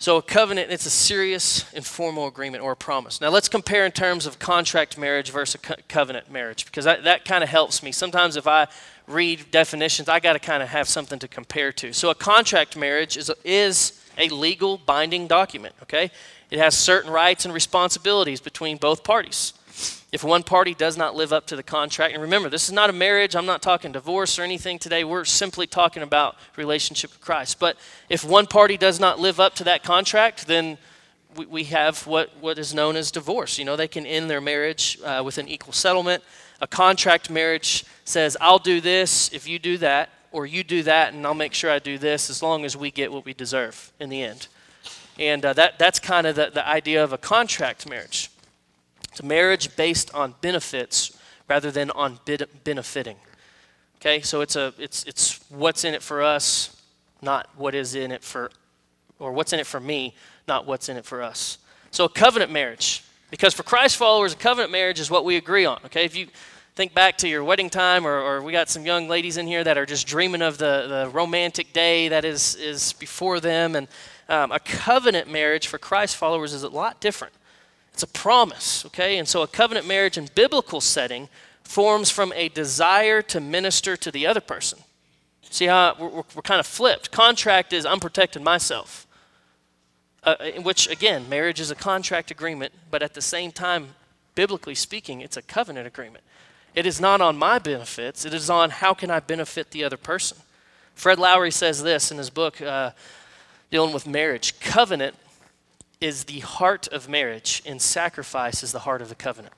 So, 0.00 0.16
a 0.16 0.22
covenant, 0.22 0.72
it's 0.72 0.86
a 0.86 0.90
serious 0.90 1.72
and 1.74 1.86
formal 1.86 2.26
agreement 2.26 2.64
or 2.64 2.72
a 2.72 2.76
promise. 2.76 3.20
Now, 3.20 3.28
let's 3.28 3.48
compare 3.48 3.86
in 3.86 3.92
terms 3.92 4.26
of 4.26 4.40
contract 4.40 4.98
marriage 4.98 5.30
versus 5.30 5.60
co- 5.60 5.76
covenant 5.88 6.28
marriage 6.28 6.64
because 6.64 6.86
that, 6.86 7.04
that 7.04 7.24
kind 7.24 7.44
of 7.44 7.50
helps 7.50 7.84
me. 7.84 7.92
Sometimes, 7.92 8.34
if 8.34 8.48
I 8.48 8.66
read 9.06 9.52
definitions, 9.52 10.08
I 10.08 10.18
got 10.18 10.32
to 10.32 10.40
kind 10.40 10.60
of 10.60 10.70
have 10.70 10.88
something 10.88 11.20
to 11.20 11.28
compare 11.28 11.70
to. 11.74 11.92
So, 11.92 12.10
a 12.10 12.16
contract 12.16 12.76
marriage 12.76 13.16
is 13.16 13.30
is 13.44 14.04
a 14.18 14.28
legal 14.28 14.76
binding 14.78 15.26
document, 15.26 15.74
okay? 15.82 16.10
It 16.50 16.58
has 16.58 16.76
certain 16.76 17.10
rights 17.10 17.44
and 17.44 17.54
responsibilities 17.54 18.40
between 18.40 18.76
both 18.76 19.04
parties. 19.04 19.54
If 20.10 20.24
one 20.24 20.42
party 20.42 20.74
does 20.74 20.96
not 20.96 21.14
live 21.14 21.34
up 21.34 21.46
to 21.48 21.56
the 21.56 21.62
contract, 21.62 22.14
and 22.14 22.22
remember, 22.22 22.48
this 22.48 22.66
is 22.66 22.72
not 22.72 22.88
a 22.88 22.94
marriage, 22.94 23.36
I'm 23.36 23.44
not 23.44 23.60
talking 23.60 23.92
divorce 23.92 24.38
or 24.38 24.42
anything 24.42 24.78
today, 24.78 25.04
we're 25.04 25.26
simply 25.26 25.66
talking 25.66 26.02
about 26.02 26.36
relationship 26.56 27.10
with 27.10 27.20
Christ. 27.20 27.60
But 27.60 27.76
if 28.08 28.24
one 28.24 28.46
party 28.46 28.78
does 28.78 28.98
not 28.98 29.18
live 29.18 29.38
up 29.38 29.54
to 29.56 29.64
that 29.64 29.82
contract, 29.82 30.46
then 30.46 30.78
we, 31.36 31.44
we 31.44 31.64
have 31.64 32.06
what, 32.06 32.30
what 32.40 32.58
is 32.58 32.72
known 32.72 32.96
as 32.96 33.10
divorce. 33.10 33.58
You 33.58 33.66
know, 33.66 33.76
they 33.76 33.86
can 33.86 34.06
end 34.06 34.30
their 34.30 34.40
marriage 34.40 34.98
uh, 35.04 35.22
with 35.22 35.36
an 35.36 35.46
equal 35.46 35.74
settlement. 35.74 36.24
A 36.62 36.66
contract 36.66 37.28
marriage 37.28 37.84
says, 38.04 38.34
I'll 38.40 38.58
do 38.58 38.80
this 38.80 39.30
if 39.34 39.46
you 39.46 39.58
do 39.58 39.76
that, 39.78 40.08
or 40.32 40.46
you 40.46 40.62
do 40.62 40.82
that, 40.82 41.14
and 41.14 41.26
I'll 41.26 41.34
make 41.34 41.54
sure 41.54 41.70
I 41.70 41.78
do 41.78 41.98
this 41.98 42.30
as 42.30 42.42
long 42.42 42.64
as 42.64 42.76
we 42.76 42.90
get 42.90 43.12
what 43.12 43.24
we 43.24 43.34
deserve 43.34 43.92
in 43.98 44.08
the 44.08 44.22
end. 44.22 44.48
And 45.18 45.44
uh, 45.44 45.52
that, 45.54 45.78
that's 45.78 45.98
kind 45.98 46.26
of 46.26 46.36
the, 46.36 46.50
the 46.52 46.66
idea 46.66 47.02
of 47.02 47.12
a 47.12 47.18
contract 47.18 47.88
marriage. 47.88 48.30
It's 49.10 49.20
a 49.20 49.26
marriage 49.26 49.74
based 49.74 50.14
on 50.14 50.34
benefits 50.40 51.18
rather 51.48 51.70
than 51.70 51.90
on 51.90 52.20
benefiting. 52.64 53.16
Okay, 53.96 54.20
so 54.20 54.42
it's 54.42 54.54
a 54.54 54.72
it's 54.78 55.02
it's 55.04 55.40
what's 55.48 55.84
in 55.84 55.92
it 55.92 56.02
for 56.02 56.22
us, 56.22 56.80
not 57.20 57.48
what 57.56 57.74
is 57.74 57.96
in 57.96 58.12
it 58.12 58.22
for, 58.22 58.52
or 59.18 59.32
what's 59.32 59.52
in 59.52 59.58
it 59.58 59.66
for 59.66 59.80
me, 59.80 60.14
not 60.46 60.66
what's 60.66 60.88
in 60.88 60.96
it 60.96 61.04
for 61.04 61.20
us. 61.20 61.58
So 61.90 62.04
a 62.04 62.08
covenant 62.08 62.52
marriage, 62.52 63.02
because 63.30 63.54
for 63.54 63.64
Christ 63.64 63.96
followers, 63.96 64.34
a 64.34 64.36
covenant 64.36 64.70
marriage 64.70 65.00
is 65.00 65.10
what 65.10 65.24
we 65.24 65.36
agree 65.36 65.64
on. 65.64 65.80
Okay, 65.86 66.04
if 66.04 66.14
you 66.14 66.28
think 66.78 66.94
back 66.94 67.18
to 67.18 67.26
your 67.26 67.42
wedding 67.42 67.68
time, 67.68 68.06
or, 68.06 68.20
or 68.20 68.40
we 68.40 68.52
got 68.52 68.68
some 68.68 68.86
young 68.86 69.08
ladies 69.08 69.36
in 69.36 69.48
here 69.48 69.64
that 69.64 69.76
are 69.76 69.84
just 69.84 70.06
dreaming 70.06 70.42
of 70.42 70.58
the, 70.58 70.86
the 70.86 71.10
romantic 71.12 71.72
day 71.72 72.06
that 72.06 72.24
is 72.24 72.54
is 72.54 72.92
before 72.92 73.40
them, 73.40 73.74
and 73.74 73.88
um, 74.28 74.52
a 74.52 74.60
covenant 74.60 75.28
marriage 75.28 75.66
for 75.66 75.76
Christ 75.76 76.14
followers 76.14 76.52
is 76.52 76.62
a 76.62 76.68
lot 76.68 77.00
different. 77.00 77.34
It's 77.92 78.04
a 78.04 78.06
promise, 78.06 78.86
okay? 78.86 79.18
And 79.18 79.26
so 79.26 79.42
a 79.42 79.48
covenant 79.48 79.88
marriage 79.88 80.16
in 80.16 80.28
biblical 80.36 80.80
setting 80.80 81.28
forms 81.64 82.10
from 82.10 82.32
a 82.36 82.48
desire 82.48 83.22
to 83.22 83.40
minister 83.40 83.96
to 83.96 84.12
the 84.12 84.24
other 84.28 84.40
person. 84.40 84.78
See 85.50 85.66
how 85.66 85.96
we're, 85.98 86.06
we're, 86.06 86.22
we're 86.36 86.42
kind 86.42 86.60
of 86.60 86.66
flipped. 86.66 87.10
Contract 87.10 87.72
is 87.72 87.86
I'm 87.86 87.98
protecting 87.98 88.44
myself. 88.44 89.08
Uh, 90.22 90.36
which, 90.62 90.88
again, 90.88 91.28
marriage 91.28 91.58
is 91.58 91.72
a 91.72 91.74
contract 91.74 92.30
agreement, 92.30 92.72
but 92.88 93.02
at 93.02 93.14
the 93.14 93.22
same 93.22 93.50
time, 93.50 93.96
biblically 94.36 94.76
speaking, 94.76 95.20
it's 95.22 95.36
a 95.36 95.42
covenant 95.42 95.88
agreement. 95.88 96.22
It 96.78 96.86
is 96.86 97.00
not 97.00 97.20
on 97.20 97.36
my 97.36 97.58
benefits, 97.58 98.24
it 98.24 98.32
is 98.32 98.48
on 98.48 98.70
how 98.70 98.94
can 98.94 99.10
I 99.10 99.18
benefit 99.18 99.72
the 99.72 99.82
other 99.82 99.96
person. 99.96 100.38
Fred 100.94 101.18
Lowery 101.18 101.50
says 101.50 101.82
this 101.82 102.12
in 102.12 102.18
his 102.18 102.30
book 102.30 102.62
uh, 102.62 102.92
dealing 103.68 103.92
with 103.92 104.06
marriage 104.06 104.60
covenant 104.60 105.16
is 106.00 106.22
the 106.22 106.38
heart 106.38 106.86
of 106.86 107.08
marriage, 107.08 107.64
and 107.66 107.82
sacrifice 107.82 108.62
is 108.62 108.70
the 108.70 108.78
heart 108.78 109.02
of 109.02 109.08
the 109.08 109.16
covenant. 109.16 109.54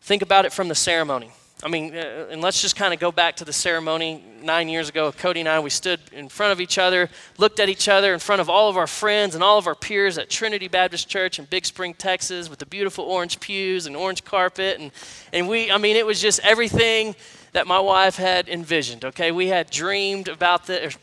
Think 0.00 0.22
about 0.22 0.44
it 0.44 0.52
from 0.52 0.66
the 0.66 0.74
ceremony. 0.74 1.30
I 1.60 1.66
mean, 1.68 1.92
uh, 1.96 2.28
and 2.30 2.40
let's 2.40 2.62
just 2.62 2.76
kind 2.76 2.94
of 2.94 3.00
go 3.00 3.10
back 3.10 3.36
to 3.36 3.44
the 3.44 3.52
ceremony 3.52 4.22
nine 4.42 4.68
years 4.68 4.88
ago. 4.88 5.10
Cody 5.10 5.40
and 5.40 5.48
I, 5.48 5.58
we 5.58 5.70
stood 5.70 5.98
in 6.12 6.28
front 6.28 6.52
of 6.52 6.60
each 6.60 6.78
other, 6.78 7.10
looked 7.36 7.58
at 7.58 7.68
each 7.68 7.88
other 7.88 8.14
in 8.14 8.20
front 8.20 8.40
of 8.40 8.48
all 8.48 8.68
of 8.68 8.76
our 8.76 8.86
friends 8.86 9.34
and 9.34 9.42
all 9.42 9.58
of 9.58 9.66
our 9.66 9.74
peers 9.74 10.18
at 10.18 10.30
Trinity 10.30 10.68
Baptist 10.68 11.08
Church 11.08 11.40
in 11.40 11.46
Big 11.46 11.66
Spring, 11.66 11.94
Texas, 11.94 12.48
with 12.48 12.60
the 12.60 12.66
beautiful 12.66 13.04
orange 13.04 13.40
pews 13.40 13.86
and 13.86 13.96
orange 13.96 14.24
carpet. 14.24 14.78
And, 14.78 14.92
and 15.32 15.48
we, 15.48 15.68
I 15.68 15.78
mean, 15.78 15.96
it 15.96 16.06
was 16.06 16.20
just 16.20 16.38
everything 16.44 17.16
that 17.52 17.66
my 17.66 17.80
wife 17.80 18.14
had 18.14 18.48
envisioned, 18.48 19.04
okay? 19.04 19.32
We 19.32 19.48
had 19.48 19.68
dreamed 19.68 20.28
about 20.28 20.66
the, 20.66 20.94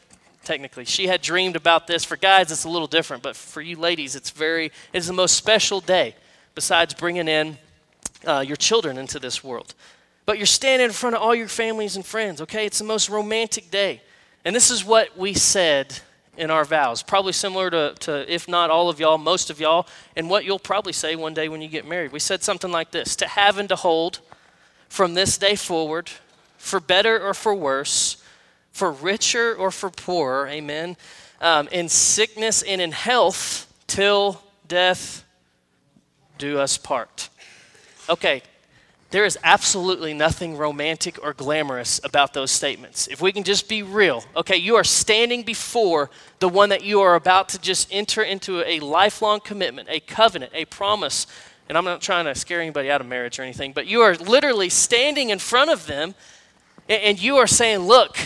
technically. 0.45 0.85
She 0.85 1.07
had 1.07 1.21
dreamed 1.21 1.57
about 1.57 1.85
this. 1.85 2.05
For 2.05 2.15
guys, 2.15 2.49
it's 2.49 2.63
a 2.63 2.69
little 2.69 2.87
different, 2.87 3.23
but 3.23 3.35
for 3.35 3.61
you 3.61 3.75
ladies, 3.75 4.15
it's 4.15 4.29
very, 4.29 4.71
it's 4.93 5.07
the 5.07 5.13
most 5.13 5.35
special 5.35 5.81
day 5.81 6.15
besides 6.53 6.93
bringing 6.93 7.27
in 7.27 7.57
uh, 8.25 8.39
your 8.47 8.55
children 8.55 8.97
into 8.97 9.19
this 9.19 9.43
world. 9.43 9.73
But 10.25 10.37
you're 10.37 10.45
standing 10.45 10.85
in 10.85 10.91
front 10.91 11.15
of 11.15 11.21
all 11.21 11.35
your 11.35 11.47
families 11.47 11.95
and 11.95 12.05
friends, 12.05 12.41
okay? 12.41 12.65
It's 12.65 12.79
the 12.79 12.85
most 12.85 13.09
romantic 13.09 13.69
day. 13.69 14.01
And 14.43 14.55
this 14.55 14.71
is 14.71 14.83
what 14.83 15.17
we 15.17 15.33
said 15.33 15.99
in 16.37 16.51
our 16.51 16.65
vows, 16.65 17.01
probably 17.01 17.31
similar 17.31 17.69
to, 17.69 17.95
to, 18.01 18.33
if 18.33 18.47
not 18.47 18.69
all 18.69 18.89
of 18.89 18.99
y'all, 18.99 19.17
most 19.17 19.49
of 19.49 19.59
y'all, 19.59 19.87
and 20.15 20.29
what 20.29 20.45
you'll 20.45 20.59
probably 20.59 20.93
say 20.93 21.15
one 21.15 21.33
day 21.33 21.47
when 21.47 21.61
you 21.61 21.67
get 21.67 21.87
married. 21.87 22.11
We 22.11 22.19
said 22.19 22.43
something 22.43 22.71
like 22.71 22.91
this 22.91 23.15
To 23.17 23.27
have 23.27 23.57
and 23.57 23.69
to 23.69 23.75
hold 23.75 24.19
from 24.89 25.13
this 25.13 25.37
day 25.37 25.55
forward, 25.55 26.09
for 26.57 26.79
better 26.79 27.19
or 27.19 27.33
for 27.33 27.55
worse, 27.55 28.21
for 28.71 28.91
richer 28.91 29.55
or 29.55 29.71
for 29.71 29.89
poorer, 29.89 30.47
amen, 30.47 30.97
um, 31.41 31.67
in 31.71 31.87
sickness 31.87 32.61
and 32.61 32.81
in 32.81 32.91
health, 32.91 33.71
till 33.87 34.41
death 34.67 35.23
do 36.37 36.59
us 36.59 36.77
part. 36.77 37.29
Okay, 38.09 38.41
there 39.15 39.23
is 39.23 39.39
absolutely 39.45 40.13
nothing 40.13 40.57
romantic 40.57 41.17
or 41.23 41.31
glamorous 41.33 42.01
about 42.03 42.33
those 42.33 42.51
statements. 42.51 43.07
If 43.07 43.21
we 43.21 43.31
can 43.31 43.45
just 43.45 43.69
be 43.69 43.81
real, 43.81 44.25
okay, 44.35 44.57
you 44.57 44.75
are 44.75 44.83
standing 44.83 45.43
before 45.43 46.09
the 46.39 46.49
one 46.49 46.67
that 46.67 46.83
you 46.83 46.99
are 46.99 47.15
about 47.15 47.47
to 47.49 47.59
just 47.59 47.87
enter 47.93 48.23
into 48.23 48.61
a 48.67 48.81
lifelong 48.81 49.39
commitment, 49.39 49.87
a 49.89 50.01
covenant, 50.01 50.51
a 50.53 50.65
promise. 50.65 51.27
And 51.69 51.77
I'm 51.77 51.85
not 51.85 52.01
trying 52.01 52.25
to 52.25 52.35
scare 52.35 52.59
anybody 52.59 52.91
out 52.91 52.99
of 52.99 53.07
marriage 53.07 53.39
or 53.39 53.43
anything, 53.43 53.71
but 53.71 53.87
you 53.87 54.01
are 54.01 54.15
literally 54.15 54.67
standing 54.67 55.29
in 55.29 55.39
front 55.39 55.71
of 55.71 55.87
them 55.87 56.13
and 56.89 57.17
you 57.17 57.37
are 57.37 57.47
saying, 57.47 57.79
Look, 57.79 58.17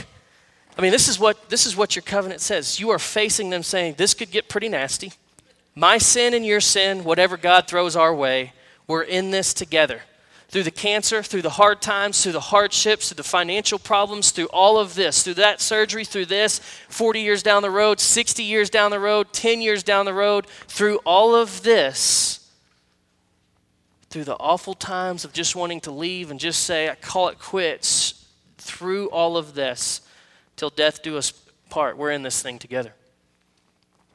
I 0.75 0.81
mean, 0.81 0.91
this 0.91 1.07
is 1.07 1.19
what 1.19 1.49
this 1.49 1.67
is 1.67 1.77
what 1.77 1.95
your 1.95 2.01
covenant 2.01 2.41
says. 2.41 2.79
You 2.79 2.89
are 2.89 2.97
facing 2.97 3.51
them 3.51 3.61
saying, 3.61 3.93
this 3.99 4.15
could 4.15 4.31
get 4.31 4.49
pretty 4.49 4.69
nasty. 4.69 5.13
My 5.75 5.99
sin 5.99 6.33
and 6.33 6.43
your 6.43 6.61
sin, 6.61 7.03
whatever 7.03 7.37
God 7.37 7.67
throws 7.67 7.95
our 7.95 8.15
way, 8.15 8.53
we're 8.87 9.03
in 9.03 9.29
this 9.29 9.53
together. 9.53 10.01
Through 10.49 10.63
the 10.63 10.71
cancer, 10.71 11.21
through 11.21 11.43
the 11.43 11.51
hard 11.51 11.79
times, 11.79 12.23
through 12.23 12.31
the 12.31 12.39
hardships, 12.39 13.09
through 13.09 13.17
the 13.17 13.23
financial 13.23 13.77
problems, 13.77 14.31
through 14.31 14.47
all 14.47 14.79
of 14.79 14.95
this, 14.95 15.21
through 15.21 15.35
that 15.35 15.61
surgery, 15.61 16.03
through 16.03 16.25
this, 16.25 16.59
40 16.89 17.21
years 17.21 17.43
down 17.43 17.61
the 17.61 17.69
road, 17.69 17.99
60 17.99 18.41
years 18.41 18.71
down 18.71 18.89
the 18.89 18.99
road, 18.99 19.31
10 19.31 19.61
years 19.61 19.83
down 19.83 20.05
the 20.05 20.13
road, 20.13 20.47
through 20.67 20.97
all 21.05 21.35
of 21.35 21.61
this, 21.61 22.51
through 24.09 24.23
the 24.23 24.37
awful 24.37 24.73
times 24.73 25.23
of 25.23 25.33
just 25.33 25.55
wanting 25.55 25.81
to 25.81 25.91
leave 25.91 26.31
and 26.31 26.39
just 26.39 26.61
say, 26.61 26.89
I 26.89 26.95
call 26.95 27.27
it 27.27 27.37
quits, 27.37 28.27
through 28.57 29.09
all 29.11 29.37
of 29.37 29.53
this, 29.53 30.01
till 30.55 30.71
death 30.71 31.03
do 31.03 31.15
us 31.15 31.31
part. 31.69 31.95
We're 31.95 32.11
in 32.11 32.23
this 32.23 32.41
thing 32.41 32.57
together. 32.57 32.93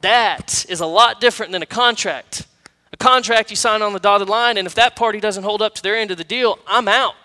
That 0.01 0.65
is 0.67 0.81
a 0.81 0.85
lot 0.85 1.21
different 1.21 1.53
than 1.53 1.61
a 1.61 1.65
contract. 1.65 2.45
A 2.95 2.97
contract 2.97 3.49
you 3.49 3.57
sign 3.57 3.81
on 3.81 3.91
the 3.91 3.99
dotted 3.99 4.29
line, 4.29 4.55
and 4.55 4.65
if 4.65 4.73
that 4.75 4.95
party 4.95 5.19
doesn't 5.19 5.43
hold 5.43 5.61
up 5.61 5.75
to 5.75 5.83
their 5.83 5.97
end 5.97 6.11
of 6.11 6.17
the 6.17 6.23
deal, 6.23 6.57
I'm 6.65 6.87
out. 6.87 7.15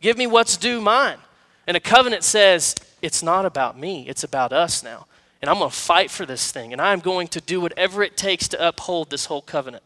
Give 0.00 0.16
me 0.16 0.28
what's 0.28 0.56
due 0.56 0.80
mine. 0.80 1.18
And 1.66 1.76
a 1.76 1.80
covenant 1.80 2.22
says, 2.22 2.76
it's 3.02 3.20
not 3.20 3.44
about 3.44 3.76
me, 3.76 4.08
it's 4.08 4.22
about 4.22 4.52
us 4.52 4.84
now. 4.84 5.08
And 5.42 5.50
I'm 5.50 5.58
going 5.58 5.68
to 5.68 5.76
fight 5.76 6.12
for 6.12 6.24
this 6.24 6.52
thing, 6.52 6.72
and 6.72 6.80
I'm 6.80 7.00
going 7.00 7.26
to 7.28 7.40
do 7.40 7.60
whatever 7.60 8.04
it 8.04 8.16
takes 8.16 8.46
to 8.48 8.68
uphold 8.68 9.10
this 9.10 9.24
whole 9.24 9.42
covenant. 9.42 9.82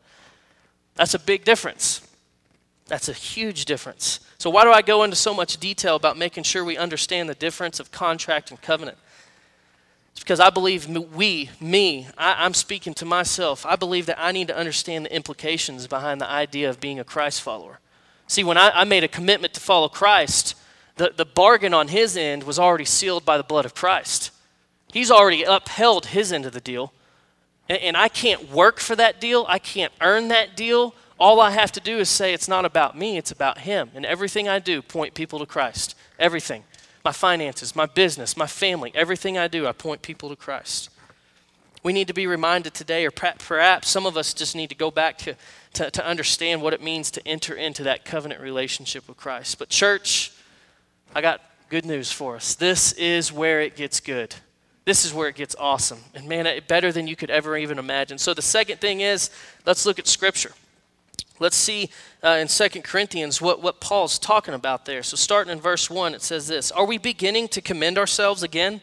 That's 0.94 1.14
a 1.14 1.18
big 1.18 1.42
difference. 1.42 2.06
That's 2.86 3.08
a 3.08 3.14
huge 3.14 3.64
difference. 3.64 4.20
So, 4.36 4.50
why 4.50 4.64
do 4.64 4.72
I 4.72 4.82
go 4.82 5.04
into 5.04 5.16
so 5.16 5.32
much 5.32 5.56
detail 5.56 5.96
about 5.96 6.18
making 6.18 6.44
sure 6.44 6.62
we 6.66 6.76
understand 6.76 7.30
the 7.30 7.34
difference 7.34 7.80
of 7.80 7.90
contract 7.90 8.50
and 8.50 8.60
covenant? 8.60 8.98
It's 10.14 10.22
because 10.22 10.40
I 10.40 10.50
believe 10.50 10.86
we, 10.88 11.50
me, 11.60 12.06
I, 12.16 12.46
am 12.46 12.54
speaking 12.54 12.94
to 12.94 13.04
myself. 13.04 13.66
I 13.66 13.74
believe 13.74 14.06
that 14.06 14.20
I 14.20 14.30
need 14.30 14.48
to 14.48 14.56
understand 14.56 15.06
the 15.06 15.14
implications 15.14 15.88
behind 15.88 16.20
the 16.20 16.28
idea 16.28 16.70
of 16.70 16.80
being 16.80 17.00
a 17.00 17.04
Christ 17.04 17.42
follower. 17.42 17.80
See, 18.28 18.44
when 18.44 18.56
I, 18.56 18.70
I 18.70 18.84
made 18.84 19.02
a 19.02 19.08
commitment 19.08 19.54
to 19.54 19.60
follow 19.60 19.88
Christ, 19.88 20.54
the, 20.96 21.12
the 21.14 21.24
bargain 21.24 21.74
on 21.74 21.88
his 21.88 22.16
end 22.16 22.44
was 22.44 22.60
already 22.60 22.84
sealed 22.84 23.24
by 23.24 23.36
the 23.36 23.42
blood 23.42 23.64
of 23.64 23.74
Christ. 23.74 24.30
He's 24.92 25.10
already 25.10 25.42
upheld 25.42 26.06
his 26.06 26.32
end 26.32 26.46
of 26.46 26.52
the 26.52 26.60
deal. 26.60 26.92
And, 27.68 27.78
and 27.78 27.96
I 27.96 28.08
can't 28.08 28.50
work 28.52 28.78
for 28.78 28.94
that 28.94 29.20
deal, 29.20 29.44
I 29.48 29.58
can't 29.58 29.92
earn 30.00 30.28
that 30.28 30.56
deal. 30.56 30.94
All 31.18 31.40
I 31.40 31.50
have 31.50 31.72
to 31.72 31.80
do 31.80 31.98
is 31.98 32.08
say 32.08 32.34
it's 32.34 32.48
not 32.48 32.64
about 32.64 32.96
me, 32.96 33.16
it's 33.16 33.30
about 33.30 33.58
Him. 33.58 33.90
And 33.94 34.04
everything 34.04 34.48
I 34.48 34.58
do, 34.58 34.82
point 34.82 35.14
people 35.14 35.38
to 35.38 35.46
Christ. 35.46 35.94
Everything. 36.18 36.64
My 37.04 37.12
finances, 37.12 37.76
my 37.76 37.86
business, 37.86 38.36
my 38.36 38.46
family, 38.46 38.90
everything 38.94 39.36
I 39.36 39.46
do, 39.46 39.66
I 39.66 39.72
point 39.72 40.00
people 40.00 40.30
to 40.30 40.36
Christ. 40.36 40.88
We 41.82 41.92
need 41.92 42.08
to 42.08 42.14
be 42.14 42.26
reminded 42.26 42.72
today, 42.72 43.04
or 43.04 43.10
perhaps 43.10 43.90
some 43.90 44.06
of 44.06 44.16
us 44.16 44.32
just 44.32 44.56
need 44.56 44.70
to 44.70 44.74
go 44.74 44.90
back 44.90 45.18
to, 45.18 45.36
to, 45.74 45.90
to 45.90 46.06
understand 46.06 46.62
what 46.62 46.72
it 46.72 46.82
means 46.82 47.10
to 47.10 47.28
enter 47.28 47.54
into 47.54 47.82
that 47.82 48.06
covenant 48.06 48.40
relationship 48.40 49.06
with 49.06 49.18
Christ. 49.18 49.58
But, 49.58 49.68
church, 49.68 50.32
I 51.14 51.20
got 51.20 51.42
good 51.68 51.84
news 51.84 52.10
for 52.10 52.36
us. 52.36 52.54
This 52.54 52.92
is 52.92 53.30
where 53.30 53.60
it 53.60 53.76
gets 53.76 54.00
good. 54.00 54.34
This 54.86 55.04
is 55.04 55.12
where 55.12 55.28
it 55.28 55.34
gets 55.34 55.54
awesome. 55.58 55.98
And 56.14 56.26
man, 56.26 56.60
better 56.66 56.90
than 56.90 57.06
you 57.06 57.16
could 57.16 57.30
ever 57.30 57.54
even 57.56 57.78
imagine. 57.78 58.16
So, 58.16 58.32
the 58.32 58.42
second 58.42 58.80
thing 58.80 59.02
is 59.02 59.28
let's 59.66 59.84
look 59.84 59.98
at 59.98 60.06
Scripture. 60.06 60.52
Let's 61.40 61.56
see 61.56 61.90
uh, 62.22 62.38
in 62.40 62.48
2 62.48 62.68
Corinthians 62.82 63.40
what, 63.40 63.60
what 63.60 63.80
Paul's 63.80 64.18
talking 64.18 64.54
about 64.54 64.84
there. 64.84 65.02
So, 65.02 65.16
starting 65.16 65.52
in 65.52 65.60
verse 65.60 65.90
1, 65.90 66.14
it 66.14 66.22
says 66.22 66.46
this 66.46 66.70
Are 66.70 66.86
we 66.86 66.96
beginning 66.96 67.48
to 67.48 67.60
commend 67.60 67.98
ourselves 67.98 68.42
again? 68.42 68.80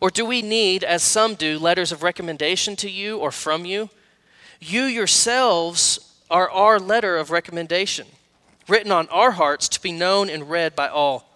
Or 0.00 0.10
do 0.10 0.26
we 0.26 0.42
need, 0.42 0.84
as 0.84 1.02
some 1.02 1.34
do, 1.34 1.58
letters 1.58 1.92
of 1.92 2.02
recommendation 2.02 2.76
to 2.76 2.90
you 2.90 3.18
or 3.18 3.30
from 3.30 3.64
you? 3.64 3.90
You 4.60 4.82
yourselves 4.82 6.14
are 6.30 6.50
our 6.50 6.80
letter 6.80 7.16
of 7.16 7.30
recommendation, 7.30 8.06
written 8.68 8.90
on 8.90 9.08
our 9.08 9.30
hearts 9.30 9.68
to 9.70 9.80
be 9.80 9.92
known 9.92 10.28
and 10.28 10.50
read 10.50 10.74
by 10.74 10.88
all. 10.88 11.30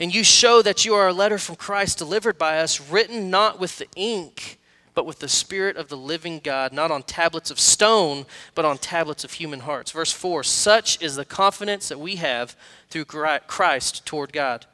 And 0.00 0.12
you 0.12 0.24
show 0.24 0.62
that 0.62 0.84
you 0.84 0.94
are 0.94 1.08
a 1.08 1.12
letter 1.12 1.38
from 1.38 1.56
Christ 1.56 1.98
delivered 1.98 2.38
by 2.38 2.58
us, 2.58 2.80
written 2.80 3.30
not 3.30 3.60
with 3.60 3.78
the 3.78 3.86
ink, 3.94 4.58
but 4.94 5.06
with 5.06 5.20
the 5.20 5.28
Spirit 5.28 5.76
of 5.76 5.88
the 5.88 5.96
living 5.96 6.40
God, 6.42 6.72
not 6.72 6.90
on 6.90 7.02
tablets 7.02 7.50
of 7.50 7.58
stone, 7.58 8.26
but 8.54 8.64
on 8.64 8.78
tablets 8.78 9.24
of 9.24 9.32
human 9.32 9.60
hearts. 9.60 9.90
Verse 9.90 10.12
4 10.12 10.42
Such 10.42 11.00
is 11.02 11.16
the 11.16 11.24
confidence 11.24 11.88
that 11.88 12.00
we 12.00 12.16
have 12.16 12.56
through 12.90 13.06
Christ 13.06 14.04
toward 14.04 14.32
God. 14.32 14.66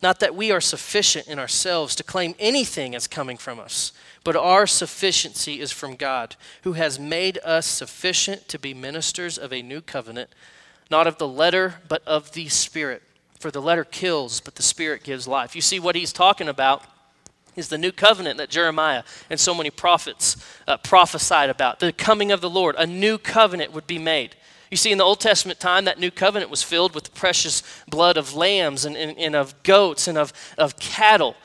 Not 0.00 0.20
that 0.20 0.34
we 0.34 0.52
are 0.52 0.60
sufficient 0.60 1.26
in 1.26 1.38
ourselves 1.38 1.96
to 1.96 2.04
claim 2.04 2.34
anything 2.38 2.94
as 2.94 3.08
coming 3.08 3.36
from 3.36 3.58
us, 3.58 3.92
but 4.22 4.36
our 4.36 4.66
sufficiency 4.66 5.60
is 5.60 5.72
from 5.72 5.96
God, 5.96 6.36
who 6.62 6.74
has 6.74 7.00
made 7.00 7.38
us 7.44 7.66
sufficient 7.66 8.48
to 8.48 8.58
be 8.58 8.72
ministers 8.74 9.36
of 9.36 9.52
a 9.52 9.62
new 9.62 9.80
covenant, 9.80 10.30
not 10.90 11.06
of 11.06 11.18
the 11.18 11.28
letter, 11.28 11.80
but 11.88 12.02
of 12.06 12.32
the 12.32 12.48
Spirit. 12.48 13.02
For 13.40 13.50
the 13.50 13.62
letter 13.62 13.84
kills, 13.84 14.40
but 14.40 14.54
the 14.54 14.62
Spirit 14.62 15.02
gives 15.02 15.28
life. 15.28 15.54
You 15.54 15.62
see 15.62 15.80
what 15.80 15.96
he's 15.96 16.12
talking 16.12 16.48
about 16.48 16.84
is 17.58 17.68
the 17.68 17.78
new 17.78 17.92
covenant 17.92 18.38
that 18.38 18.50
Jeremiah 18.50 19.02
and 19.28 19.38
so 19.38 19.54
many 19.54 19.70
prophets 19.70 20.36
uh, 20.66 20.76
prophesied 20.78 21.50
about. 21.50 21.80
The 21.80 21.92
coming 21.92 22.32
of 22.32 22.40
the 22.40 22.50
Lord, 22.50 22.76
a 22.78 22.86
new 22.86 23.18
covenant 23.18 23.72
would 23.72 23.86
be 23.86 23.98
made. 23.98 24.36
You 24.70 24.76
see, 24.76 24.92
in 24.92 24.98
the 24.98 25.04
Old 25.04 25.20
Testament 25.20 25.60
time, 25.60 25.86
that 25.86 25.98
new 25.98 26.10
covenant 26.10 26.50
was 26.50 26.62
filled 26.62 26.94
with 26.94 27.04
the 27.04 27.10
precious 27.10 27.62
blood 27.88 28.16
of 28.16 28.34
lambs 28.34 28.84
and, 28.84 28.96
and, 28.96 29.18
and 29.18 29.34
of 29.34 29.62
goats 29.62 30.08
and 30.08 30.18
of, 30.18 30.32
of 30.58 30.78
cattle. 30.78 31.36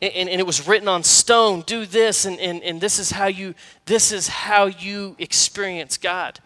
And, 0.00 0.28
and, 0.28 0.40
it 0.40 0.46
was 0.46 0.66
written 0.66 0.88
on 0.88 1.02
stone, 1.02 1.62
do 1.62 1.84
this, 1.84 2.24
and, 2.24 2.38
and, 2.38 2.62
and 2.62 2.80
this 2.80 2.98
is 2.98 3.10
how 3.10 3.26
you 3.26 3.54
this 3.84 4.12
is 4.12 4.28
how 4.28 4.66
you 4.66 5.16
experience 5.18 5.96
God. 5.96 6.38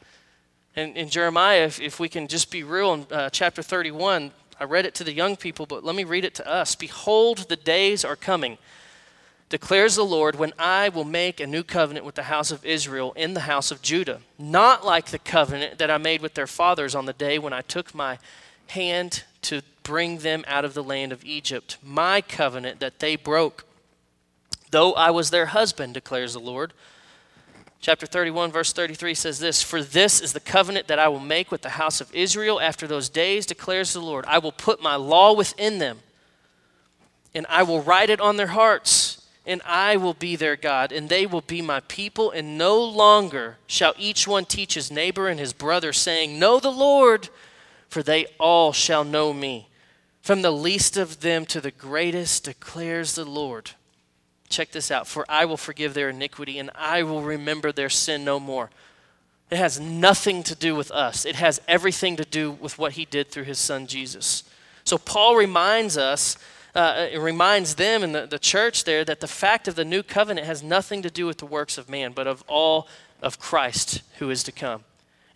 And 0.74 0.96
in 0.96 1.10
Jeremiah, 1.10 1.66
if, 1.66 1.78
if 1.78 2.00
we 2.00 2.08
can 2.08 2.28
just 2.28 2.50
be 2.50 2.62
real 2.62 2.94
in 2.94 3.06
uh, 3.10 3.28
chapter 3.28 3.62
31, 3.62 4.30
I 4.58 4.64
read 4.64 4.86
it 4.86 4.94
to 4.96 5.04
the 5.04 5.12
young 5.12 5.36
people, 5.36 5.66
but 5.66 5.84
let 5.84 5.94
me 5.94 6.04
read 6.04 6.24
it 6.24 6.34
to 6.36 6.48
us. 6.48 6.74
Behold, 6.74 7.46
the 7.48 7.56
days 7.56 8.04
are 8.06 8.16
coming 8.16 8.56
declares 9.52 9.96
the 9.96 10.02
Lord, 10.02 10.36
when 10.36 10.54
I 10.58 10.88
will 10.88 11.04
make 11.04 11.38
a 11.38 11.46
new 11.46 11.62
covenant 11.62 12.06
with 12.06 12.14
the 12.14 12.22
house 12.22 12.50
of 12.50 12.64
Israel 12.64 13.12
in 13.12 13.34
the 13.34 13.40
house 13.40 13.70
of 13.70 13.82
Judah, 13.82 14.22
not 14.38 14.82
like 14.82 15.10
the 15.10 15.18
covenant 15.18 15.76
that 15.76 15.90
I 15.90 15.98
made 15.98 16.22
with 16.22 16.32
their 16.32 16.46
fathers 16.46 16.94
on 16.94 17.04
the 17.04 17.12
day 17.12 17.38
when 17.38 17.52
I 17.52 17.60
took 17.60 17.94
my 17.94 18.18
hand 18.68 19.24
to 19.42 19.60
bring 19.82 20.18
them 20.18 20.42
out 20.48 20.64
of 20.64 20.72
the 20.72 20.82
land 20.82 21.12
of 21.12 21.22
Egypt, 21.22 21.76
my 21.82 22.22
covenant 22.22 22.80
that 22.80 22.98
they 22.98 23.14
broke, 23.14 23.66
though 24.70 24.94
I 24.94 25.10
was 25.10 25.28
their 25.28 25.46
husband, 25.46 25.92
declares 25.92 26.32
the 26.32 26.40
Lord. 26.40 26.72
Chapter 27.78 28.06
31, 28.06 28.52
verse 28.52 28.72
33 28.72 29.12
says 29.12 29.38
this 29.38 29.62
For 29.62 29.82
this 29.82 30.22
is 30.22 30.32
the 30.32 30.40
covenant 30.40 30.86
that 30.86 30.98
I 30.98 31.08
will 31.08 31.20
make 31.20 31.50
with 31.50 31.60
the 31.60 31.68
house 31.68 32.00
of 32.00 32.14
Israel 32.14 32.58
after 32.58 32.86
those 32.86 33.10
days, 33.10 33.44
declares 33.44 33.92
the 33.92 34.00
Lord. 34.00 34.24
I 34.26 34.38
will 34.38 34.50
put 34.50 34.80
my 34.80 34.96
law 34.96 35.34
within 35.34 35.76
them, 35.76 35.98
and 37.34 37.44
I 37.50 37.64
will 37.64 37.82
write 37.82 38.08
it 38.08 38.18
on 38.18 38.38
their 38.38 38.46
hearts 38.46 39.01
and 39.44 39.60
I 39.64 39.96
will 39.96 40.14
be 40.14 40.36
their 40.36 40.56
God, 40.56 40.92
and 40.92 41.08
they 41.08 41.26
will 41.26 41.40
be 41.40 41.62
my 41.62 41.80
people, 41.80 42.30
and 42.30 42.56
no 42.56 42.82
longer 42.82 43.58
shall 43.66 43.94
each 43.98 44.28
one 44.28 44.44
teach 44.44 44.74
his 44.74 44.90
neighbor 44.90 45.28
and 45.28 45.40
his 45.40 45.52
brother, 45.52 45.92
saying, 45.92 46.38
Know 46.38 46.60
the 46.60 46.70
Lord, 46.70 47.28
for 47.88 48.02
they 48.02 48.26
all 48.38 48.72
shall 48.72 49.04
know 49.04 49.32
me. 49.32 49.68
From 50.22 50.42
the 50.42 50.52
least 50.52 50.96
of 50.96 51.20
them 51.20 51.44
to 51.46 51.60
the 51.60 51.72
greatest 51.72 52.44
declares 52.44 53.16
the 53.16 53.24
Lord. 53.24 53.72
Check 54.48 54.70
this 54.70 54.90
out. 54.90 55.08
For 55.08 55.24
I 55.28 55.46
will 55.46 55.56
forgive 55.56 55.94
their 55.94 56.10
iniquity, 56.10 56.60
and 56.60 56.70
I 56.76 57.02
will 57.02 57.22
remember 57.22 57.72
their 57.72 57.88
sin 57.88 58.24
no 58.24 58.38
more. 58.38 58.70
It 59.50 59.58
has 59.58 59.80
nothing 59.80 60.44
to 60.44 60.54
do 60.54 60.76
with 60.76 60.90
us, 60.92 61.26
it 61.26 61.34
has 61.34 61.60
everything 61.66 62.16
to 62.16 62.24
do 62.24 62.52
with 62.52 62.78
what 62.78 62.92
he 62.92 63.04
did 63.04 63.30
through 63.30 63.44
his 63.44 63.58
son 63.58 63.86
Jesus. 63.86 64.44
So 64.84 64.98
Paul 64.98 65.36
reminds 65.36 65.98
us 65.98 66.36
uh, 66.74 67.08
it 67.10 67.18
reminds 67.18 67.74
them 67.74 68.02
and 68.02 68.14
the, 68.14 68.26
the 68.26 68.38
church 68.38 68.84
there 68.84 69.04
that 69.04 69.20
the 69.20 69.28
fact 69.28 69.68
of 69.68 69.74
the 69.74 69.84
new 69.84 70.02
covenant 70.02 70.46
has 70.46 70.62
nothing 70.62 71.02
to 71.02 71.10
do 71.10 71.26
with 71.26 71.38
the 71.38 71.46
works 71.46 71.76
of 71.76 71.88
man, 71.88 72.12
but 72.12 72.26
of 72.26 72.42
all 72.46 72.88
of 73.20 73.38
Christ 73.38 74.02
who 74.18 74.30
is 74.30 74.42
to 74.44 74.52
come. 74.52 74.84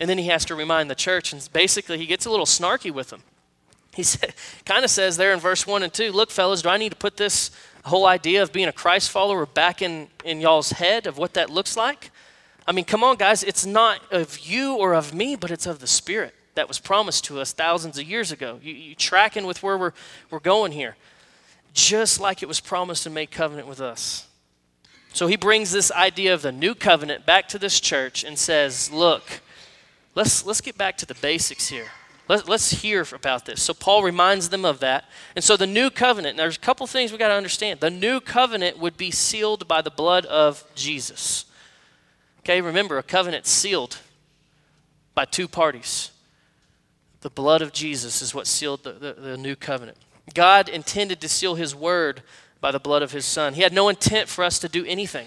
And 0.01 0.09
then 0.09 0.19
he 0.19 0.27
has 0.27 0.45
to 0.47 0.55
remind 0.55 0.91
the 0.91 0.95
church, 0.95 1.33
and 1.33 1.49
basically 1.53 1.99
he 1.99 2.07
gets 2.07 2.27
a 2.27 2.31
little 2.31 2.47
snarky 2.47 2.91
with 2.91 3.11
them. 3.11 3.23
He 3.95 4.05
kind 4.65 4.85
of 4.85 4.91
says 4.91 5.17
there 5.17 5.33
in 5.33 5.41
verse 5.41 5.67
1 5.67 5.83
and 5.83 5.93
2 5.93 6.13
Look, 6.13 6.31
fellas, 6.31 6.63
do 6.63 6.69
I 6.69 6.77
need 6.77 6.91
to 6.91 6.97
put 6.97 7.17
this 7.17 7.51
whole 7.85 8.07
idea 8.07 8.43
of 8.43 8.53
being 8.53 8.69
a 8.69 8.73
Christ 8.73 9.11
follower 9.11 9.47
back 9.47 9.81
in, 9.81 10.09
in 10.25 10.41
y'all's 10.41 10.73
head 10.73 11.07
of 11.07 11.19
what 11.19 11.35
that 11.35 11.51
looks 11.51 11.77
like? 11.77 12.11
I 12.67 12.73
mean, 12.73 12.85
come 12.85 13.05
on, 13.05 13.17
guys, 13.17 13.45
it's 13.45 13.65
not 13.65 14.01
of 14.11 14.39
you 14.41 14.75
or 14.75 14.95
of 14.95 15.15
me, 15.15 15.37
but 15.37 15.51
it's 15.51 15.67
of 15.67 15.79
the 15.79 15.87
Spirit 15.87 16.35
that 16.57 16.67
was 16.67 16.79
promised 16.79 17.25
to 17.27 17.41
us 17.41 17.53
thousands 17.53 17.99
of 17.99 18.05
years 18.05 18.33
ago. 18.33 18.59
You, 18.63 18.75
you 18.75 18.95
tracking 18.95 19.47
with 19.47 19.63
where 19.63 19.79
we're, 19.79 19.93
we're 20.31 20.41
going 20.41 20.73
here 20.73 20.97
just 21.77 22.19
like 22.19 22.43
it 22.43 22.47
was 22.47 22.59
promised 22.59 23.03
to 23.05 23.11
make 23.11 23.31
covenant 23.31 23.69
with 23.69 23.81
us. 23.81 24.27
So 25.13 25.27
he 25.27 25.37
brings 25.37 25.71
this 25.71 25.93
idea 25.93 26.33
of 26.33 26.43
the 26.43 26.51
new 26.51 26.75
covenant 26.75 27.27
back 27.27 27.49
to 27.49 27.59
this 27.59 27.81
church 27.81 28.25
and 28.25 28.39
says, 28.39 28.91
look, 28.91 29.23
let's, 30.15 30.45
let's 30.45 30.63
get 30.63 30.77
back 30.79 30.97
to 30.99 31.07
the 31.07 31.15
basics 31.15 31.69
here. 31.69 31.89
Let, 32.29 32.49
let's 32.49 32.71
hear 32.83 33.07
about 33.13 33.45
this. 33.45 33.63
So 33.63 33.75
Paul 33.75 34.03
reminds 34.03 34.49
them 34.49 34.65
of 34.65 34.81
that. 34.81 35.05
And 35.37 35.45
so 35.45 35.57
the 35.57 35.67
new 35.67 35.91
covenant, 35.91 36.39
there's 36.39 36.57
a 36.57 36.61
couple 36.61 36.87
things 36.87 37.13
we 37.13 37.19
got 37.19 37.29
to 37.29 37.35
understand. 37.35 37.81
The 37.81 37.91
new 37.91 38.21
covenant 38.21 38.79
would 38.79 38.97
be 38.97 39.11
sealed 39.11 39.69
by 39.69 39.83
the 39.83 39.91
blood 39.91 40.25
of 40.27 40.65
Jesus. 40.75 41.45
Okay, 42.41 42.61
remember, 42.61 42.97
a 42.97 43.03
covenant 43.03 43.47
sealed 43.47 43.99
by 45.15 45.27
two 45.27 45.47
parties. 45.47 46.11
The 47.21 47.31
blood 47.31 47.61
of 47.61 47.73
Jesus 47.73 48.23
is 48.23 48.35
what 48.35 48.47
sealed 48.47 48.83
the, 48.83 48.93
the, 48.93 49.13
the 49.13 49.37
new 49.37 49.57
covenant. 49.57 49.99
God 50.35 50.69
intended 50.69 51.21
to 51.21 51.29
seal 51.29 51.55
his 51.55 51.75
word 51.75 52.23
by 52.61 52.71
the 52.71 52.81
blood 52.81 53.03
of 53.03 53.13
his 53.13 53.25
son. 53.25 53.55
He 53.55 53.63
had 53.63 53.73
no 53.73 53.89
intent 53.89 54.29
for 54.29 54.45
us 54.45 54.59
to 54.61 54.69
do 54.69 54.85
anything. 54.85 55.27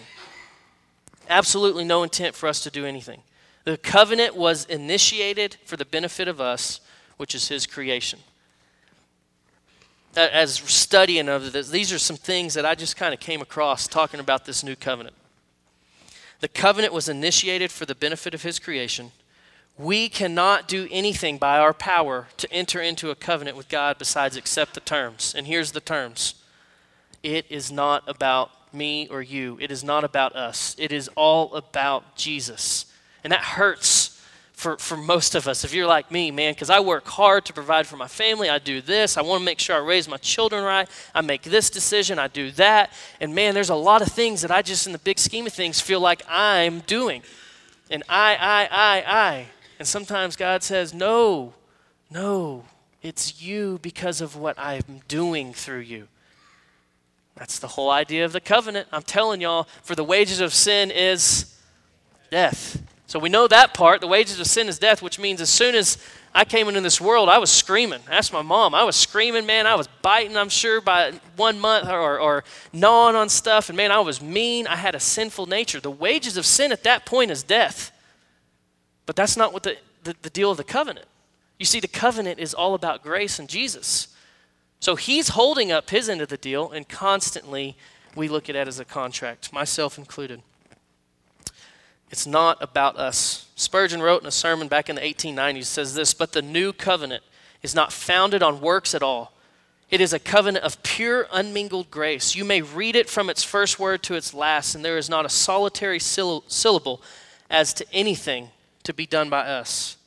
Absolutely 1.29 1.83
no 1.83 2.03
intent 2.03 2.35
for 2.35 2.49
us 2.49 2.59
to 2.61 2.71
do 2.71 2.85
anything. 2.85 3.21
The 3.65 3.77
covenant 3.77 4.35
was 4.35 4.65
initiated 4.65 5.57
for 5.63 5.77
the 5.77 5.85
benefit 5.85 6.27
of 6.27 6.41
us, 6.41 6.81
which 7.17 7.35
is 7.35 7.47
his 7.47 7.67
creation. 7.67 8.19
As 10.15 10.55
studying 10.55 11.29
of 11.29 11.51
this, 11.51 11.69
these 11.69 11.93
are 11.93 11.99
some 11.99 12.17
things 12.17 12.55
that 12.55 12.65
I 12.65 12.73
just 12.73 12.97
kind 12.97 13.13
of 13.13 13.19
came 13.19 13.41
across 13.41 13.87
talking 13.87 14.19
about 14.19 14.45
this 14.45 14.63
new 14.63 14.75
covenant. 14.75 15.15
The 16.39 16.47
covenant 16.47 16.93
was 16.93 17.07
initiated 17.07 17.71
for 17.71 17.85
the 17.85 17.95
benefit 17.95 18.33
of 18.33 18.41
his 18.41 18.59
creation. 18.59 19.11
We 19.79 20.09
cannot 20.09 20.67
do 20.67 20.89
anything 20.91 21.37
by 21.37 21.57
our 21.57 21.73
power 21.73 22.27
to 22.35 22.51
enter 22.51 22.81
into 22.81 23.11
a 23.11 23.15
covenant 23.15 23.55
with 23.55 23.69
God 23.69 23.97
besides 23.97 24.35
accept 24.35 24.73
the 24.73 24.81
terms. 24.81 25.33
And 25.33 25.47
here's 25.47 25.71
the 25.71 25.79
terms 25.79 26.35
it 27.23 27.45
is 27.49 27.71
not 27.71 28.03
about 28.05 28.51
me 28.73 29.07
or 29.09 29.21
you, 29.21 29.57
it 29.61 29.71
is 29.71 29.81
not 29.81 30.03
about 30.03 30.35
us, 30.35 30.75
it 30.77 30.91
is 30.91 31.09
all 31.15 31.55
about 31.55 32.17
Jesus. 32.17 32.87
And 33.23 33.31
that 33.31 33.39
hurts 33.39 34.21
for, 34.51 34.77
for 34.77 34.97
most 34.97 35.33
of 35.33 35.47
us. 35.47 35.63
If 35.63 35.73
you're 35.73 35.87
like 35.87 36.11
me, 36.11 36.29
man, 36.29 36.53
because 36.53 36.69
I 36.69 36.81
work 36.81 37.07
hard 37.07 37.45
to 37.45 37.53
provide 37.53 37.87
for 37.87 37.95
my 37.95 38.09
family, 38.09 38.49
I 38.49 38.59
do 38.59 38.81
this, 38.81 39.15
I 39.15 39.21
want 39.21 39.39
to 39.39 39.45
make 39.45 39.59
sure 39.59 39.77
I 39.77 39.79
raise 39.79 40.09
my 40.09 40.17
children 40.17 40.61
right, 40.61 40.89
I 41.15 41.21
make 41.21 41.43
this 41.43 41.69
decision, 41.69 42.19
I 42.19 42.27
do 42.27 42.51
that. 42.51 42.91
And 43.21 43.33
man, 43.33 43.53
there's 43.53 43.69
a 43.69 43.75
lot 43.75 44.01
of 44.01 44.09
things 44.09 44.41
that 44.41 44.51
I 44.51 44.61
just, 44.61 44.87
in 44.87 44.91
the 44.91 44.99
big 44.99 45.19
scheme 45.19 45.47
of 45.47 45.53
things, 45.53 45.79
feel 45.79 46.01
like 46.01 46.21
I'm 46.27 46.81
doing. 46.81 47.23
And 47.89 48.03
I, 48.09 48.35
I, 48.35 48.67
I, 48.69 49.03
I. 49.07 49.47
And 49.79 49.87
sometimes 49.87 50.35
God 50.35 50.61
says, 50.61 50.93
No, 50.93 51.53
no, 52.11 52.65
it's 53.01 53.41
you 53.41 53.79
because 53.81 54.21
of 54.21 54.35
what 54.35 54.59
I'm 54.59 55.01
doing 55.07 55.53
through 55.53 55.79
you. 55.79 56.07
That's 57.35 57.59
the 57.59 57.67
whole 57.67 57.89
idea 57.89 58.25
of 58.25 58.33
the 58.33 58.41
covenant. 58.41 58.89
I'm 58.91 59.03
telling 59.03 59.39
y'all, 59.39 59.67
for 59.81 59.95
the 59.95 60.03
wages 60.03 60.41
of 60.41 60.53
sin 60.53 60.91
is 60.91 61.57
death. 62.29 62.83
So 63.07 63.17
we 63.17 63.29
know 63.29 63.47
that 63.47 63.73
part. 63.73 64.01
The 64.01 64.07
wages 64.07 64.39
of 64.39 64.45
sin 64.45 64.67
is 64.67 64.77
death, 64.77 65.01
which 65.01 65.17
means 65.17 65.39
as 65.39 65.49
soon 65.49 65.73
as 65.73 65.97
I 66.35 66.43
came 66.43 66.67
into 66.67 66.81
this 66.81 66.99
world, 66.99 67.29
I 67.29 67.37
was 67.37 67.49
screaming. 67.49 68.01
Ask 68.11 68.33
my 68.33 68.41
mom. 68.41 68.75
I 68.75 68.83
was 68.83 68.95
screaming, 68.97 69.45
man. 69.45 69.65
I 69.65 69.75
was 69.75 69.87
biting, 70.01 70.37
I'm 70.37 70.49
sure, 70.49 70.81
by 70.81 71.13
one 71.37 71.59
month 71.59 71.87
or, 71.87 72.19
or 72.19 72.43
gnawing 72.73 73.15
on 73.15 73.29
stuff. 73.29 73.69
And 73.69 73.77
man, 73.77 73.91
I 73.91 73.99
was 74.01 74.21
mean. 74.21 74.67
I 74.67 74.75
had 74.75 74.93
a 74.93 74.99
sinful 74.99 75.45
nature. 75.45 75.79
The 75.79 75.89
wages 75.89 76.35
of 76.35 76.45
sin 76.45 76.71
at 76.71 76.83
that 76.83 77.05
point 77.05 77.31
is 77.31 77.41
death. 77.41 77.91
But 79.09 79.15
that's 79.15 79.35
not 79.35 79.53
what 79.53 79.63
the, 79.63 79.75
the, 80.03 80.15
the 80.21 80.29
deal 80.29 80.51
of 80.51 80.57
the 80.57 80.63
covenant. 80.63 81.07
You 81.57 81.65
see, 81.65 81.79
the 81.79 81.87
covenant 81.87 82.37
is 82.37 82.53
all 82.53 82.75
about 82.75 83.01
grace 83.01 83.39
and 83.39 83.49
Jesus. 83.49 84.09
So 84.79 84.95
he's 84.95 85.29
holding 85.29 85.71
up 85.71 85.89
his 85.89 86.09
end 86.09 86.21
of 86.21 86.27
the 86.27 86.37
deal, 86.37 86.69
and 86.69 86.87
constantly 86.87 87.75
we 88.15 88.27
look 88.27 88.49
at 88.51 88.55
it 88.55 88.67
as 88.67 88.79
a 88.79 88.85
contract, 88.85 89.51
myself 89.51 89.97
included. 89.97 90.43
It's 92.11 92.27
not 92.27 92.61
about 92.61 92.97
us. 92.97 93.47
Spurgeon 93.55 93.99
wrote 93.99 94.21
in 94.21 94.27
a 94.27 94.31
sermon 94.31 94.67
back 94.67 94.89
in 94.91 94.95
the 94.95 95.01
1890s 95.01 95.65
says 95.65 95.95
this, 95.95 96.13
but 96.13 96.33
the 96.33 96.43
new 96.43 96.71
covenant 96.71 97.23
is 97.63 97.73
not 97.73 97.91
founded 97.91 98.43
on 98.43 98.61
works 98.61 98.93
at 98.93 99.01
all. 99.01 99.33
It 99.89 100.01
is 100.01 100.13
a 100.13 100.19
covenant 100.19 100.63
of 100.63 100.83
pure, 100.83 101.27
unmingled 101.33 101.89
grace. 101.89 102.35
You 102.35 102.45
may 102.45 102.61
read 102.61 102.95
it 102.95 103.09
from 103.09 103.31
its 103.31 103.43
first 103.43 103.79
word 103.79 104.03
to 104.03 104.13
its 104.13 104.35
last, 104.35 104.75
and 104.75 104.85
there 104.85 104.99
is 104.99 105.09
not 105.09 105.25
a 105.25 105.29
solitary 105.29 105.97
syllable 105.97 107.01
as 107.49 107.73
to 107.73 107.91
anything 107.91 108.51
to 108.83 108.93
be 108.93 109.05
done 109.05 109.29
by 109.29 109.41
us. 109.41 109.97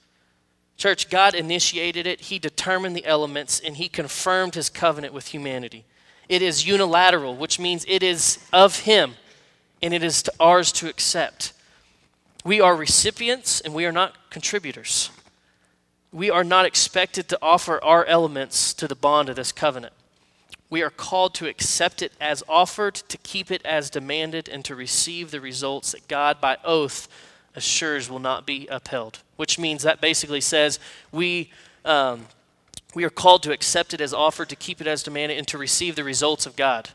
Church, 0.76 1.10
God 1.10 1.34
initiated 1.34 2.06
it, 2.06 2.22
He 2.22 2.38
determined 2.38 2.96
the 2.96 3.06
elements, 3.06 3.60
and 3.60 3.76
He 3.76 3.88
confirmed 3.88 4.54
His 4.54 4.68
covenant 4.68 5.14
with 5.14 5.28
humanity. 5.28 5.84
It 6.28 6.42
is 6.42 6.66
unilateral, 6.66 7.36
which 7.36 7.58
means 7.58 7.84
it 7.86 8.02
is 8.02 8.38
of 8.52 8.80
Him, 8.80 9.14
and 9.82 9.92
it 9.92 10.02
is 10.02 10.24
ours 10.40 10.72
to 10.72 10.88
accept. 10.88 11.52
We 12.44 12.60
are 12.60 12.74
recipients, 12.74 13.60
and 13.60 13.74
we 13.74 13.86
are 13.86 13.92
not 13.92 14.30
contributors. 14.30 15.10
We 16.12 16.30
are 16.30 16.44
not 16.44 16.66
expected 16.66 17.28
to 17.28 17.38
offer 17.40 17.82
our 17.82 18.04
elements 18.06 18.74
to 18.74 18.88
the 18.88 18.96
bond 18.96 19.28
of 19.28 19.36
this 19.36 19.52
covenant. 19.52 19.92
We 20.68 20.82
are 20.82 20.90
called 20.90 21.34
to 21.34 21.46
accept 21.46 22.02
it 22.02 22.12
as 22.20 22.42
offered, 22.48 22.94
to 22.94 23.18
keep 23.18 23.50
it 23.50 23.64
as 23.64 23.90
demanded, 23.90 24.48
and 24.48 24.64
to 24.64 24.74
receive 24.74 25.30
the 25.30 25.40
results 25.40 25.92
that 25.92 26.08
God, 26.08 26.40
by 26.40 26.56
oath, 26.64 27.08
assures 27.54 28.10
will 28.10 28.18
not 28.18 28.46
be 28.46 28.66
upheld. 28.68 29.20
Which 29.36 29.58
means 29.58 29.82
that 29.82 30.00
basically 30.00 30.40
says 30.40 30.78
we, 31.10 31.50
um, 31.84 32.26
we 32.94 33.04
are 33.04 33.10
called 33.10 33.42
to 33.44 33.52
accept 33.52 33.94
it 33.94 34.00
as 34.00 34.14
offered, 34.14 34.48
to 34.50 34.56
keep 34.56 34.80
it 34.80 34.86
as 34.86 35.02
demanded, 35.02 35.38
and 35.38 35.48
to 35.48 35.58
receive 35.58 35.96
the 35.96 36.04
results 36.04 36.46
of 36.46 36.56
God. 36.56 36.90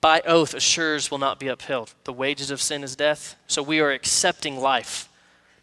By 0.00 0.22
oath, 0.22 0.54
assures 0.54 1.10
will 1.10 1.18
not 1.18 1.38
be 1.38 1.48
upheld. 1.48 1.94
The 2.04 2.12
wages 2.12 2.50
of 2.50 2.60
sin 2.60 2.82
is 2.82 2.96
death. 2.96 3.36
So 3.46 3.62
we 3.62 3.80
are 3.80 3.90
accepting 3.90 4.58
life 4.58 5.08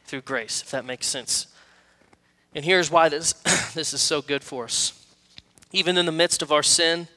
through 0.05 0.21
grace, 0.21 0.61
if 0.61 0.71
that 0.71 0.85
makes 0.85 1.07
sense. 1.07 1.47
And 2.53 2.63
here's 2.63 2.91
why 2.91 3.09
this, 3.09 3.33
this 3.73 3.93
is 3.93 4.01
so 4.01 4.21
good 4.21 4.43
for 4.43 4.65
us. 4.65 5.05
Even 5.71 5.97
in 5.97 6.05
the 6.05 6.11
midst 6.11 6.41
of 6.41 6.51
our 6.51 6.63
sin, 6.63 7.07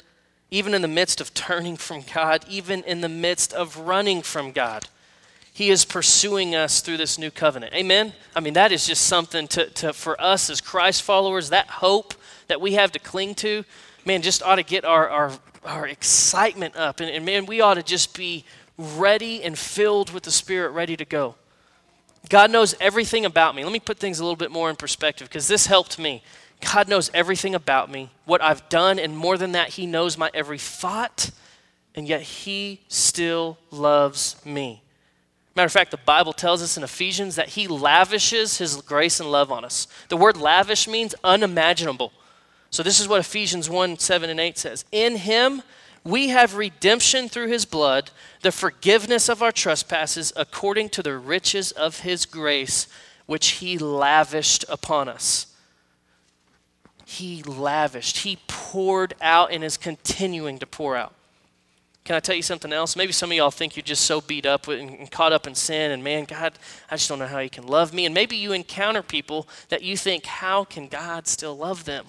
even 0.50 0.74
in 0.74 0.82
the 0.82 0.88
midst 0.88 1.20
of 1.20 1.32
turning 1.32 1.76
from 1.76 2.02
God, 2.12 2.44
even 2.48 2.82
in 2.82 3.00
the 3.00 3.08
midst 3.08 3.52
of 3.52 3.76
running 3.76 4.22
from 4.22 4.50
God, 4.50 4.88
He 5.52 5.70
is 5.70 5.84
pursuing 5.84 6.54
us 6.54 6.80
through 6.80 6.96
this 6.96 7.18
new 7.18 7.30
covenant. 7.30 7.74
Amen? 7.74 8.12
I 8.34 8.40
mean, 8.40 8.54
that 8.54 8.72
is 8.72 8.86
just 8.86 9.06
something 9.06 9.48
to, 9.48 9.66
to, 9.70 9.92
for 9.92 10.20
us 10.20 10.48
as 10.48 10.60
Christ 10.60 11.02
followers, 11.02 11.50
that 11.50 11.66
hope 11.66 12.14
that 12.46 12.60
we 12.60 12.74
have 12.74 12.92
to 12.92 12.98
cling 12.98 13.34
to, 13.36 13.64
man, 14.04 14.22
just 14.22 14.42
ought 14.42 14.56
to 14.56 14.62
get 14.62 14.84
our, 14.84 15.08
our, 15.08 15.32
our 15.64 15.86
excitement 15.86 16.76
up. 16.76 17.00
And, 17.00 17.10
and 17.10 17.24
man, 17.24 17.46
we 17.46 17.60
ought 17.60 17.74
to 17.74 17.82
just 17.82 18.16
be 18.16 18.44
ready 18.78 19.42
and 19.42 19.58
filled 19.58 20.10
with 20.12 20.22
the 20.22 20.30
Spirit, 20.30 20.70
ready 20.70 20.96
to 20.96 21.04
go. 21.04 21.34
God 22.28 22.50
knows 22.50 22.74
everything 22.80 23.24
about 23.24 23.54
me. 23.54 23.64
Let 23.64 23.72
me 23.72 23.80
put 23.80 23.98
things 23.98 24.20
a 24.20 24.22
little 24.22 24.36
bit 24.36 24.50
more 24.50 24.70
in 24.70 24.76
perspective 24.76 25.28
because 25.28 25.48
this 25.48 25.66
helped 25.66 25.98
me. 25.98 26.22
God 26.60 26.88
knows 26.88 27.10
everything 27.14 27.54
about 27.54 27.90
me, 27.90 28.10
what 28.26 28.42
I've 28.42 28.68
done, 28.68 28.98
and 28.98 29.16
more 29.16 29.38
than 29.38 29.52
that, 29.52 29.70
He 29.70 29.86
knows 29.86 30.18
my 30.18 30.30
every 30.34 30.58
thought, 30.58 31.30
and 31.94 32.06
yet 32.06 32.20
He 32.20 32.80
still 32.88 33.58
loves 33.70 34.36
me. 34.44 34.82
Matter 35.60 35.66
of 35.66 35.72
fact, 35.72 35.90
the 35.90 35.98
Bible 35.98 36.32
tells 36.32 36.62
us 36.62 36.78
in 36.78 36.82
Ephesians 36.82 37.36
that 37.36 37.50
He 37.50 37.68
lavishes 37.68 38.56
His 38.56 38.76
grace 38.80 39.20
and 39.20 39.30
love 39.30 39.52
on 39.52 39.62
us. 39.62 39.88
The 40.08 40.16
word 40.16 40.38
lavish 40.38 40.88
means 40.88 41.14
unimaginable. 41.22 42.14
So, 42.70 42.82
this 42.82 42.98
is 42.98 43.06
what 43.06 43.20
Ephesians 43.20 43.68
1 43.68 43.98
7 43.98 44.30
and 44.30 44.40
8 44.40 44.56
says. 44.56 44.86
In 44.90 45.16
Him, 45.16 45.62
we 46.02 46.28
have 46.28 46.56
redemption 46.56 47.28
through 47.28 47.48
his 47.48 47.66
blood, 47.66 48.10
the 48.40 48.52
forgiveness 48.52 49.28
of 49.28 49.42
our 49.42 49.52
trespasses, 49.52 50.32
according 50.34 50.88
to 50.88 51.02
the 51.02 51.18
riches 51.18 51.72
of 51.72 52.00
his 52.00 52.24
grace, 52.24 52.88
which 53.26 53.48
he 53.48 53.76
lavished 53.76 54.64
upon 54.70 55.10
us. 55.10 55.54
He 57.04 57.42
lavished, 57.42 58.20
he 58.20 58.38
poured 58.46 59.12
out, 59.20 59.52
and 59.52 59.62
is 59.62 59.76
continuing 59.76 60.58
to 60.60 60.66
pour 60.66 60.96
out. 60.96 61.12
Can 62.10 62.16
I 62.16 62.18
tell 62.18 62.34
you 62.34 62.42
something 62.42 62.72
else? 62.72 62.96
Maybe 62.96 63.12
some 63.12 63.30
of 63.30 63.36
y'all 63.36 63.52
think 63.52 63.76
you're 63.76 63.84
just 63.84 64.04
so 64.04 64.20
beat 64.20 64.44
up 64.44 64.66
and 64.66 65.08
caught 65.12 65.32
up 65.32 65.46
in 65.46 65.54
sin, 65.54 65.92
and 65.92 66.02
man, 66.02 66.24
God, 66.24 66.54
I 66.90 66.96
just 66.96 67.08
don't 67.08 67.20
know 67.20 67.26
how 67.28 67.38
He 67.38 67.48
can 67.48 67.68
love 67.68 67.94
me. 67.94 68.04
And 68.04 68.12
maybe 68.12 68.34
you 68.34 68.50
encounter 68.50 69.00
people 69.00 69.46
that 69.68 69.84
you 69.84 69.96
think, 69.96 70.26
how 70.26 70.64
can 70.64 70.88
God 70.88 71.28
still 71.28 71.56
love 71.56 71.84
them? 71.84 72.04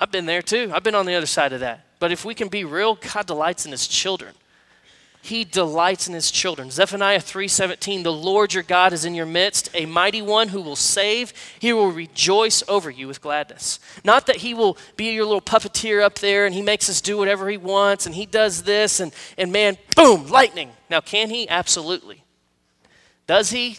I've 0.00 0.10
been 0.10 0.24
there 0.24 0.40
too. 0.40 0.70
I've 0.74 0.82
been 0.82 0.94
on 0.94 1.04
the 1.04 1.14
other 1.14 1.26
side 1.26 1.52
of 1.52 1.60
that. 1.60 1.84
But 1.98 2.10
if 2.10 2.24
we 2.24 2.34
can 2.34 2.48
be 2.48 2.64
real, 2.64 2.94
God 2.94 3.26
delights 3.26 3.66
in 3.66 3.72
his 3.72 3.86
children. 3.86 4.32
He 5.26 5.44
delights 5.44 6.06
in 6.06 6.14
his 6.14 6.30
children. 6.30 6.70
Zephaniah 6.70 7.20
3:17, 7.20 8.04
"The 8.04 8.12
Lord 8.12 8.54
your 8.54 8.62
God 8.62 8.92
is 8.92 9.04
in 9.04 9.16
your 9.16 9.26
midst, 9.26 9.68
a 9.74 9.84
mighty 9.84 10.22
one 10.22 10.48
who 10.48 10.62
will 10.62 10.76
save. 10.76 11.32
He 11.58 11.72
will 11.72 11.90
rejoice 11.90 12.62
over 12.68 12.90
you 12.90 13.08
with 13.08 13.20
gladness." 13.20 13.80
Not 14.04 14.26
that 14.26 14.36
he 14.36 14.54
will 14.54 14.78
be 14.96 15.06
your 15.06 15.24
little 15.24 15.40
puppeteer 15.40 16.00
up 16.00 16.20
there 16.20 16.46
and 16.46 16.54
he 16.54 16.62
makes 16.62 16.88
us 16.88 17.00
do 17.00 17.18
whatever 17.18 17.50
he 17.50 17.56
wants 17.56 18.06
and 18.06 18.14
he 18.14 18.24
does 18.24 18.62
this 18.62 19.00
and 19.00 19.12
and 19.36 19.50
man, 19.50 19.78
boom, 19.96 20.28
lightning. 20.28 20.70
Now, 20.88 21.00
can 21.00 21.28
he? 21.28 21.48
Absolutely. 21.48 22.22
Does 23.26 23.50
he? 23.50 23.78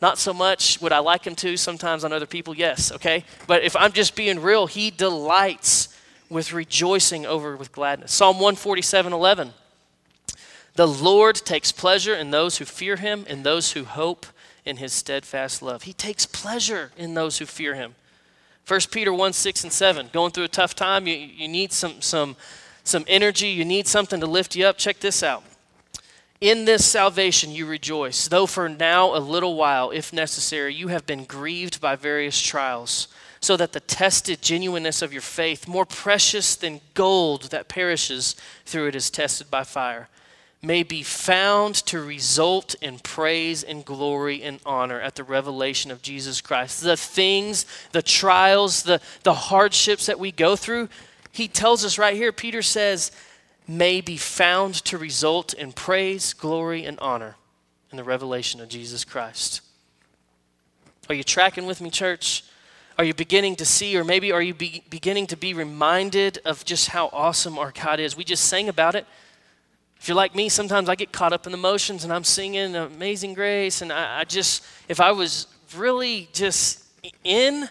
Not 0.00 0.16
so 0.18 0.32
much. 0.32 0.80
Would 0.80 0.92
I 0.92 1.00
like 1.00 1.26
him 1.26 1.34
to 1.36 1.56
sometimes 1.56 2.04
on 2.04 2.12
other 2.12 2.26
people? 2.26 2.54
Yes, 2.54 2.92
okay? 2.92 3.24
But 3.48 3.64
if 3.64 3.74
I'm 3.74 3.90
just 3.90 4.14
being 4.14 4.40
real, 4.40 4.68
he 4.68 4.92
delights 4.92 5.88
with 6.28 6.52
rejoicing 6.52 7.26
over 7.26 7.56
with 7.56 7.72
gladness. 7.72 8.12
Psalm 8.12 8.36
147 8.36 9.12
11. 9.12 9.54
The 10.76 10.88
Lord 10.88 11.36
takes 11.36 11.70
pleasure 11.70 12.14
in 12.14 12.30
those 12.30 12.58
who 12.58 12.64
fear 12.64 12.96
him 12.96 13.24
and 13.28 13.44
those 13.44 13.72
who 13.72 13.84
hope 13.84 14.26
in 14.64 14.78
his 14.78 14.92
steadfast 14.92 15.62
love. 15.62 15.84
He 15.84 15.92
takes 15.92 16.26
pleasure 16.26 16.90
in 16.96 17.14
those 17.14 17.38
who 17.38 17.46
fear 17.46 17.74
him. 17.74 17.94
1 18.66 18.80
Peter 18.90 19.12
1 19.12 19.32
6 19.32 19.64
and 19.64 19.72
7. 19.72 20.10
Going 20.12 20.32
through 20.32 20.44
a 20.44 20.48
tough 20.48 20.74
time, 20.74 21.06
you, 21.06 21.14
you 21.14 21.46
need 21.46 21.72
some, 21.72 22.00
some, 22.00 22.34
some 22.82 23.04
energy, 23.06 23.48
you 23.48 23.64
need 23.64 23.86
something 23.86 24.20
to 24.20 24.26
lift 24.26 24.56
you 24.56 24.66
up. 24.66 24.78
Check 24.78 25.00
this 25.00 25.22
out. 25.22 25.44
In 26.40 26.64
this 26.64 26.84
salvation 26.84 27.52
you 27.52 27.66
rejoice, 27.66 28.26
though 28.26 28.46
for 28.46 28.68
now 28.68 29.16
a 29.16 29.18
little 29.18 29.54
while, 29.54 29.90
if 29.90 30.12
necessary, 30.12 30.74
you 30.74 30.88
have 30.88 31.06
been 31.06 31.24
grieved 31.24 31.80
by 31.80 31.94
various 31.94 32.40
trials 32.40 33.08
so 33.40 33.56
that 33.56 33.72
the 33.72 33.80
tested 33.80 34.42
genuineness 34.42 35.02
of 35.02 35.12
your 35.12 35.22
faith, 35.22 35.68
more 35.68 35.84
precious 35.84 36.56
than 36.56 36.80
gold 36.94 37.44
that 37.50 37.68
perishes 37.68 38.34
through 38.64 38.88
it 38.88 38.96
is 38.96 39.10
tested 39.10 39.50
by 39.50 39.62
fire, 39.62 40.08
may 40.64 40.82
be 40.82 41.02
found 41.02 41.74
to 41.74 42.00
result 42.00 42.74
in 42.80 42.98
praise 42.98 43.62
and 43.62 43.84
glory 43.84 44.42
and 44.42 44.58
honor 44.64 45.00
at 45.00 45.14
the 45.14 45.24
revelation 45.24 45.90
of 45.90 46.02
Jesus 46.02 46.40
Christ. 46.40 46.82
The 46.82 46.96
things, 46.96 47.66
the 47.92 48.02
trials, 48.02 48.82
the, 48.82 49.00
the 49.22 49.34
hardships 49.34 50.06
that 50.06 50.18
we 50.18 50.32
go 50.32 50.56
through, 50.56 50.88
he 51.32 51.48
tells 51.48 51.84
us 51.84 51.98
right 51.98 52.16
here, 52.16 52.32
Peter 52.32 52.62
says, 52.62 53.12
may 53.66 54.00
be 54.00 54.16
found 54.16 54.74
to 54.74 54.98
result 54.98 55.52
in 55.54 55.72
praise, 55.72 56.32
glory, 56.32 56.84
and 56.84 56.98
honor 57.00 57.36
in 57.90 57.96
the 57.96 58.04
revelation 58.04 58.60
of 58.60 58.68
Jesus 58.68 59.04
Christ. 59.04 59.60
Are 61.08 61.14
you 61.14 61.24
tracking 61.24 61.66
with 61.66 61.80
me, 61.80 61.90
church? 61.90 62.44
Are 62.98 63.04
you 63.04 63.14
beginning 63.14 63.56
to 63.56 63.64
see, 63.64 63.96
or 63.96 64.04
maybe 64.04 64.32
are 64.32 64.42
you 64.42 64.54
be, 64.54 64.82
beginning 64.88 65.26
to 65.28 65.36
be 65.36 65.52
reminded 65.52 66.38
of 66.44 66.64
just 66.64 66.88
how 66.88 67.10
awesome 67.12 67.58
our 67.58 67.72
God 67.72 68.00
is? 68.00 68.16
We 68.16 68.24
just 68.24 68.44
sang 68.44 68.68
about 68.68 68.94
it. 68.94 69.06
If 70.04 70.08
you're 70.08 70.16
like 70.16 70.34
me, 70.34 70.50
sometimes 70.50 70.90
I 70.90 70.96
get 70.96 71.12
caught 71.12 71.32
up 71.32 71.46
in 71.46 71.50
the 71.50 71.56
motions 71.56 72.04
and 72.04 72.12
I'm 72.12 72.24
singing 72.24 72.76
Amazing 72.76 73.32
Grace, 73.32 73.80
and 73.80 73.90
I, 73.90 74.20
I 74.20 74.24
just, 74.24 74.62
if 74.86 75.00
I 75.00 75.12
was 75.12 75.46
really 75.74 76.28
just 76.34 76.84
in, 77.24 77.70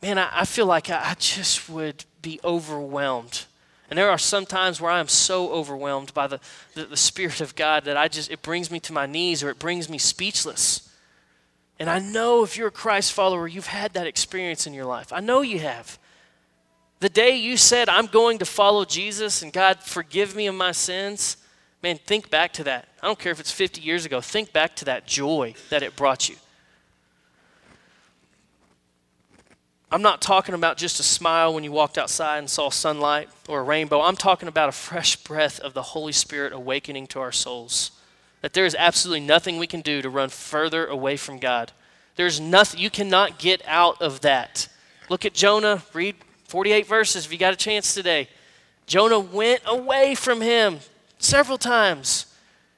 man, 0.00 0.18
I, 0.18 0.30
I 0.32 0.44
feel 0.46 0.64
like 0.64 0.88
I, 0.88 1.10
I 1.10 1.14
just 1.18 1.68
would 1.68 2.06
be 2.22 2.40
overwhelmed. 2.42 3.44
And 3.90 3.98
there 3.98 4.08
are 4.08 4.16
some 4.16 4.46
times 4.46 4.80
where 4.80 4.90
I 4.90 4.98
am 4.98 5.08
so 5.08 5.50
overwhelmed 5.50 6.14
by 6.14 6.26
the, 6.26 6.40
the, 6.74 6.86
the 6.86 6.96
Spirit 6.96 7.42
of 7.42 7.54
God 7.54 7.84
that 7.84 7.98
I 7.98 8.08
just, 8.08 8.30
it 8.30 8.40
brings 8.40 8.70
me 8.70 8.80
to 8.80 8.94
my 8.94 9.04
knees 9.04 9.42
or 9.42 9.50
it 9.50 9.58
brings 9.58 9.90
me 9.90 9.98
speechless. 9.98 10.90
And 11.78 11.90
I 11.90 11.98
know 11.98 12.44
if 12.44 12.56
you're 12.56 12.68
a 12.68 12.70
Christ 12.70 13.12
follower, 13.12 13.46
you've 13.46 13.66
had 13.66 13.92
that 13.92 14.06
experience 14.06 14.66
in 14.66 14.72
your 14.72 14.86
life. 14.86 15.12
I 15.12 15.20
know 15.20 15.42
you 15.42 15.58
have. 15.58 15.98
The 17.00 17.10
day 17.10 17.36
you 17.36 17.58
said, 17.58 17.90
I'm 17.90 18.06
going 18.06 18.38
to 18.38 18.46
follow 18.46 18.86
Jesus 18.86 19.42
and 19.42 19.52
God, 19.52 19.80
forgive 19.80 20.34
me 20.34 20.46
of 20.46 20.54
my 20.54 20.72
sins, 20.72 21.36
man, 21.82 21.98
think 21.98 22.30
back 22.30 22.52
to 22.54 22.64
that. 22.64 22.88
I 23.02 23.06
don't 23.06 23.18
care 23.18 23.32
if 23.32 23.40
it's 23.40 23.50
50 23.50 23.80
years 23.80 24.04
ago, 24.04 24.20
think 24.20 24.52
back 24.52 24.76
to 24.76 24.84
that 24.86 25.06
joy 25.06 25.54
that 25.70 25.82
it 25.82 25.96
brought 25.96 26.28
you. 26.28 26.36
I'm 29.90 30.02
not 30.02 30.20
talking 30.20 30.54
about 30.54 30.76
just 30.76 31.00
a 31.00 31.02
smile 31.02 31.54
when 31.54 31.64
you 31.64 31.72
walked 31.72 31.96
outside 31.96 32.38
and 32.38 32.50
saw 32.50 32.68
sunlight 32.68 33.30
or 33.48 33.60
a 33.60 33.62
rainbow. 33.62 34.02
I'm 34.02 34.16
talking 34.16 34.48
about 34.48 34.68
a 34.68 34.72
fresh 34.72 35.16
breath 35.16 35.58
of 35.60 35.72
the 35.72 35.82
Holy 35.82 36.12
Spirit 36.12 36.52
awakening 36.52 37.06
to 37.08 37.20
our 37.20 37.32
souls. 37.32 37.92
That 38.42 38.52
there 38.52 38.66
is 38.66 38.76
absolutely 38.78 39.26
nothing 39.26 39.56
we 39.56 39.66
can 39.66 39.80
do 39.80 40.02
to 40.02 40.10
run 40.10 40.28
further 40.28 40.86
away 40.86 41.16
from 41.16 41.38
God. 41.38 41.72
There's 42.16 42.38
nothing, 42.38 42.80
you 42.80 42.90
cannot 42.90 43.38
get 43.38 43.62
out 43.66 44.02
of 44.02 44.20
that. 44.20 44.68
Look 45.08 45.24
at 45.24 45.32
Jonah, 45.32 45.82
read 45.94 46.16
48 46.48 46.86
verses 46.86 47.24
if 47.24 47.32
you 47.32 47.38
got 47.38 47.54
a 47.54 47.56
chance 47.56 47.94
today. 47.94 48.28
Jonah 48.86 49.18
went 49.18 49.62
away 49.64 50.14
from 50.14 50.42
him 50.42 50.80
several 51.18 51.58
times. 51.58 52.26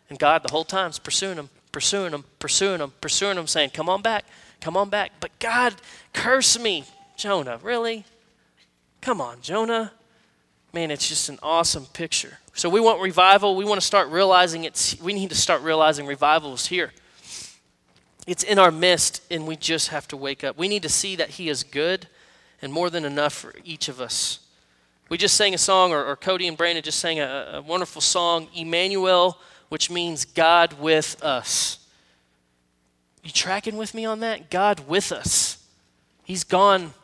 And 0.09 0.19
God, 0.19 0.43
the 0.43 0.51
whole 0.51 0.65
time, 0.65 0.91
is 0.91 0.99
pursuing 0.99 1.37
him, 1.37 1.51
pursuing 1.73 2.13
him, 2.13 2.25
pursuing 2.39 2.81
him, 2.81 2.93
pursuing 3.01 3.39
him, 3.39 3.47
saying, 3.47 3.71
Come 3.71 3.89
on 3.89 4.03
back, 4.03 4.25
come 4.61 4.77
on 4.77 4.91
back. 4.91 5.13
But 5.21 5.39
God, 5.39 5.75
curse 6.13 6.59
me. 6.59 6.85
Jonah, 7.17 7.59
really? 7.63 8.05
Come 9.01 9.21
on, 9.21 9.41
Jonah. 9.41 9.93
Man, 10.73 10.91
it's 10.91 11.09
just 11.09 11.29
an 11.29 11.39
awesome 11.43 11.87
picture. 11.87 12.39
So 12.55 12.69
we 12.69 12.81
want 12.81 13.01
revival. 13.01 13.57
We 13.57 13.65
want 13.65 13.81
to 13.81 13.87
start 13.87 14.09
realizing 14.09 14.65
it's, 14.65 15.01
we 15.01 15.13
need 15.13 15.31
to 15.31 15.37
start 15.37 15.63
realizing 15.63 16.07
revival 16.07 16.55
is 16.55 16.67
here. 16.67 16.93
It's 18.27 18.43
in 18.43 18.59
our 18.59 18.71
midst, 18.71 19.23
and 19.31 19.47
we 19.47 19.57
just 19.57 19.89
have 19.89 20.07
to 20.09 20.17
wake 20.17 20.45
up. 20.45 20.57
We 20.57 20.69
need 20.69 20.83
to 20.83 20.89
see 20.89 21.17
that 21.17 21.31
He 21.31 21.49
is 21.49 21.65
good 21.65 22.07
and 22.63 22.73
more 22.73 22.91
than 22.91 23.05
enough 23.05 23.33
for 23.33 23.55
each 23.65 23.89
of 23.89 24.01
us. 24.01 24.41
We 25.11 25.19
just 25.19 25.35
sang 25.35 25.55
a 25.55 25.59
song, 25.59 25.93
or, 25.93 26.05
or 26.05 26.15
Cody 26.15 26.47
and 26.47 26.57
Brandon 26.57 26.85
just 26.85 27.01
sang 27.01 27.19
a, 27.19 27.51
a 27.55 27.63
wonderful 27.63 28.01
song, 28.01 28.47
Emmanuel, 28.55 29.37
which 29.69 29.91
means 29.91 30.25
God 30.25 30.75
with 30.81 31.21
us. 31.23 31.81
You 33.25 33.33
tracking 33.33 33.77
with 33.77 33.93
me 33.93 34.05
on 34.05 34.21
that? 34.21 34.51
God 34.51 34.89
with 34.89 35.11
us. 35.11 35.67
He's 36.23 36.45
gone 36.45 36.95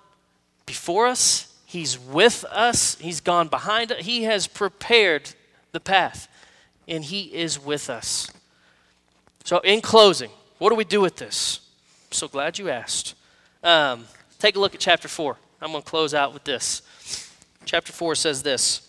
before 0.67 1.09
us, 1.09 1.53
He's 1.65 1.99
with 1.99 2.45
us, 2.45 2.97
He's 3.01 3.21
gone 3.21 3.49
behind 3.49 3.91
us. 3.91 4.05
He 4.05 4.23
has 4.23 4.47
prepared 4.47 5.35
the 5.73 5.81
path, 5.81 6.29
and 6.87 7.05
He 7.05 7.35
is 7.35 7.59
with 7.59 7.91
us. 7.91 8.31
So, 9.43 9.59
in 9.59 9.81
closing, 9.81 10.31
what 10.59 10.71
do 10.71 10.77
we 10.77 10.85
do 10.85 11.01
with 11.01 11.17
this? 11.17 11.59
I'm 12.09 12.13
so 12.13 12.29
glad 12.29 12.57
you 12.57 12.69
asked. 12.69 13.17
Um, 13.65 14.05
take 14.39 14.55
a 14.55 14.61
look 14.61 14.75
at 14.75 14.81
chapter 14.81 15.09
4. 15.09 15.37
I'm 15.61 15.73
going 15.73 15.83
to 15.83 15.89
close 15.89 16.15
out 16.15 16.33
with 16.33 16.45
this. 16.45 16.83
Chapter 17.67 17.93
4 17.93 18.15
says 18.15 18.43
this 18.45 18.89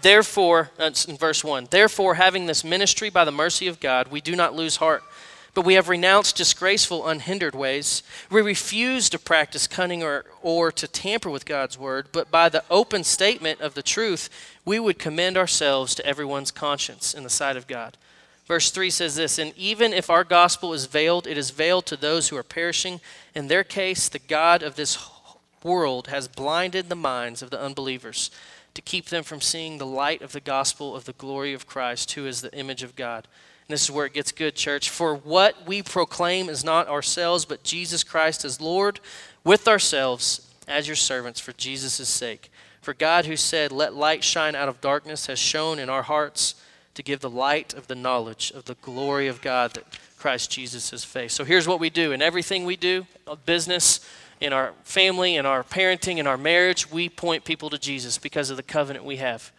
Therefore, 0.00 0.70
that's 0.78 1.04
in 1.04 1.18
verse 1.18 1.44
1 1.44 1.68
Therefore, 1.70 2.14
having 2.14 2.46
this 2.46 2.64
ministry 2.64 3.10
by 3.10 3.24
the 3.24 3.32
mercy 3.32 3.66
of 3.66 3.80
God, 3.80 4.08
we 4.08 4.20
do 4.20 4.34
not 4.34 4.54
lose 4.54 4.76
heart. 4.76 5.02
But 5.54 5.66
we 5.66 5.74
have 5.74 5.90
renounced 5.90 6.36
disgraceful, 6.36 7.06
unhindered 7.06 7.54
ways. 7.54 8.02
We 8.30 8.40
refuse 8.40 9.10
to 9.10 9.18
practice 9.18 9.66
cunning 9.66 10.02
or, 10.02 10.24
or 10.40 10.72
to 10.72 10.88
tamper 10.88 11.28
with 11.28 11.44
God's 11.44 11.76
word, 11.76 12.06
but 12.10 12.30
by 12.30 12.48
the 12.48 12.64
open 12.70 13.04
statement 13.04 13.60
of 13.60 13.74
the 13.74 13.82
truth, 13.82 14.30
we 14.64 14.80
would 14.80 14.98
commend 14.98 15.36
ourselves 15.36 15.94
to 15.96 16.06
everyone's 16.06 16.52
conscience 16.52 17.12
in 17.12 17.22
the 17.22 17.28
sight 17.28 17.58
of 17.58 17.66
God. 17.66 17.98
Verse 18.46 18.70
3 18.70 18.88
says 18.88 19.16
this 19.16 19.38
And 19.38 19.52
even 19.58 19.92
if 19.92 20.08
our 20.08 20.24
gospel 20.24 20.72
is 20.72 20.86
veiled, 20.86 21.26
it 21.26 21.36
is 21.36 21.50
veiled 21.50 21.84
to 21.86 21.96
those 21.96 22.30
who 22.30 22.36
are 22.36 22.42
perishing. 22.42 23.02
In 23.34 23.48
their 23.48 23.64
case, 23.64 24.08
the 24.08 24.20
God 24.20 24.62
of 24.62 24.76
this 24.76 24.94
world 25.64 26.08
has 26.08 26.28
blinded 26.28 26.88
the 26.88 26.94
minds 26.94 27.42
of 27.42 27.50
the 27.50 27.60
unbelievers 27.60 28.30
to 28.74 28.82
keep 28.82 29.06
them 29.06 29.22
from 29.22 29.40
seeing 29.40 29.78
the 29.78 29.86
light 29.86 30.22
of 30.22 30.32
the 30.32 30.40
gospel 30.40 30.96
of 30.96 31.04
the 31.04 31.12
glory 31.12 31.52
of 31.52 31.66
Christ, 31.66 32.12
who 32.12 32.26
is 32.26 32.40
the 32.40 32.54
image 32.56 32.82
of 32.82 32.96
God. 32.96 33.28
And 33.68 33.74
this 33.74 33.84
is 33.84 33.90
where 33.90 34.06
it 34.06 34.14
gets 34.14 34.32
good, 34.32 34.54
church. 34.54 34.90
For 34.90 35.14
what 35.14 35.66
we 35.66 35.82
proclaim 35.82 36.48
is 36.48 36.64
not 36.64 36.88
ourselves, 36.88 37.44
but 37.44 37.62
Jesus 37.62 38.02
Christ 38.02 38.44
as 38.44 38.60
Lord, 38.60 39.00
with 39.44 39.68
ourselves 39.68 40.48
as 40.66 40.86
your 40.86 40.96
servants 40.96 41.40
for 41.40 41.52
Jesus' 41.52 42.08
sake. 42.08 42.50
For 42.80 42.94
God, 42.94 43.26
who 43.26 43.36
said, 43.36 43.70
Let 43.72 43.94
light 43.94 44.24
shine 44.24 44.54
out 44.54 44.68
of 44.68 44.80
darkness, 44.80 45.26
has 45.26 45.38
shone 45.38 45.78
in 45.78 45.88
our 45.88 46.02
hearts 46.02 46.54
to 46.94 47.02
give 47.02 47.20
the 47.20 47.30
light 47.30 47.74
of 47.74 47.86
the 47.86 47.94
knowledge 47.94 48.52
of 48.54 48.64
the 48.64 48.74
glory 48.76 49.28
of 49.28 49.40
God 49.40 49.74
that 49.74 49.84
Christ 50.18 50.50
Jesus 50.50 50.90
has 50.90 51.04
faced. 51.04 51.36
So 51.36 51.44
here's 51.44 51.66
what 51.66 51.80
we 51.80 51.90
do 51.90 52.12
in 52.12 52.22
everything 52.22 52.64
we 52.64 52.76
do, 52.76 53.06
business, 53.44 54.00
in 54.42 54.52
our 54.52 54.72
family, 54.82 55.36
in 55.36 55.46
our 55.46 55.62
parenting, 55.62 56.18
in 56.18 56.26
our 56.26 56.36
marriage, 56.36 56.90
we 56.90 57.08
point 57.08 57.44
people 57.44 57.70
to 57.70 57.78
Jesus 57.78 58.18
because 58.18 58.50
of 58.50 58.56
the 58.56 58.62
covenant 58.62 59.04
we 59.04 59.18
have. 59.18 59.52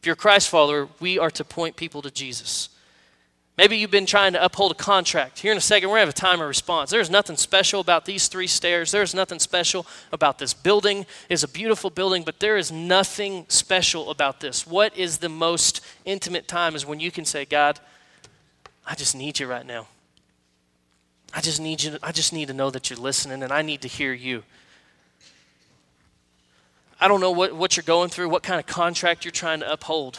If 0.00 0.06
you're 0.06 0.14
a 0.14 0.16
Christ 0.16 0.48
follower, 0.48 0.88
we 0.98 1.20
are 1.20 1.30
to 1.30 1.44
point 1.44 1.76
people 1.76 2.02
to 2.02 2.10
Jesus. 2.10 2.68
Maybe 3.56 3.76
you've 3.76 3.92
been 3.92 4.06
trying 4.06 4.32
to 4.32 4.44
uphold 4.44 4.72
a 4.72 4.74
contract. 4.74 5.38
Here 5.38 5.52
in 5.52 5.58
a 5.58 5.60
second, 5.60 5.88
we're 5.88 5.98
going 5.98 6.10
to 6.10 6.12
have 6.12 6.14
a 6.16 6.34
time 6.34 6.40
of 6.40 6.48
response. 6.48 6.90
There's 6.90 7.10
nothing 7.10 7.36
special 7.36 7.80
about 7.80 8.06
these 8.06 8.26
three 8.26 8.48
stairs. 8.48 8.90
There's 8.90 9.14
nothing 9.14 9.38
special 9.38 9.86
about 10.10 10.40
this 10.40 10.52
building. 10.52 11.06
It's 11.28 11.44
a 11.44 11.48
beautiful 11.48 11.88
building, 11.88 12.24
but 12.24 12.40
there 12.40 12.56
is 12.56 12.72
nothing 12.72 13.46
special 13.48 14.10
about 14.10 14.40
this. 14.40 14.66
What 14.66 14.98
is 14.98 15.18
the 15.18 15.28
most 15.28 15.80
intimate 16.04 16.48
time 16.48 16.74
is 16.74 16.84
when 16.84 16.98
you 16.98 17.12
can 17.12 17.24
say, 17.24 17.44
God, 17.44 17.78
I 18.84 18.96
just 18.96 19.14
need 19.14 19.38
you 19.38 19.46
right 19.46 19.64
now. 19.64 19.86
I 21.34 21.40
just 21.40 21.60
need 21.60 21.82
you 21.82 21.92
to, 21.92 21.98
I 22.02 22.12
just 22.12 22.32
need 22.32 22.48
to 22.48 22.54
know 22.54 22.70
that 22.70 22.88
you're 22.88 22.98
listening 22.98 23.42
and 23.42 23.52
I 23.52 23.62
need 23.62 23.82
to 23.82 23.88
hear 23.88 24.12
you. 24.12 24.44
I 27.00 27.08
don't 27.08 27.20
know 27.20 27.32
what, 27.32 27.54
what 27.54 27.76
you're 27.76 27.84
going 27.84 28.08
through, 28.08 28.28
what 28.28 28.44
kind 28.44 28.60
of 28.60 28.66
contract 28.66 29.24
you're 29.24 29.32
trying 29.32 29.60
to 29.60 29.70
uphold. 29.70 30.18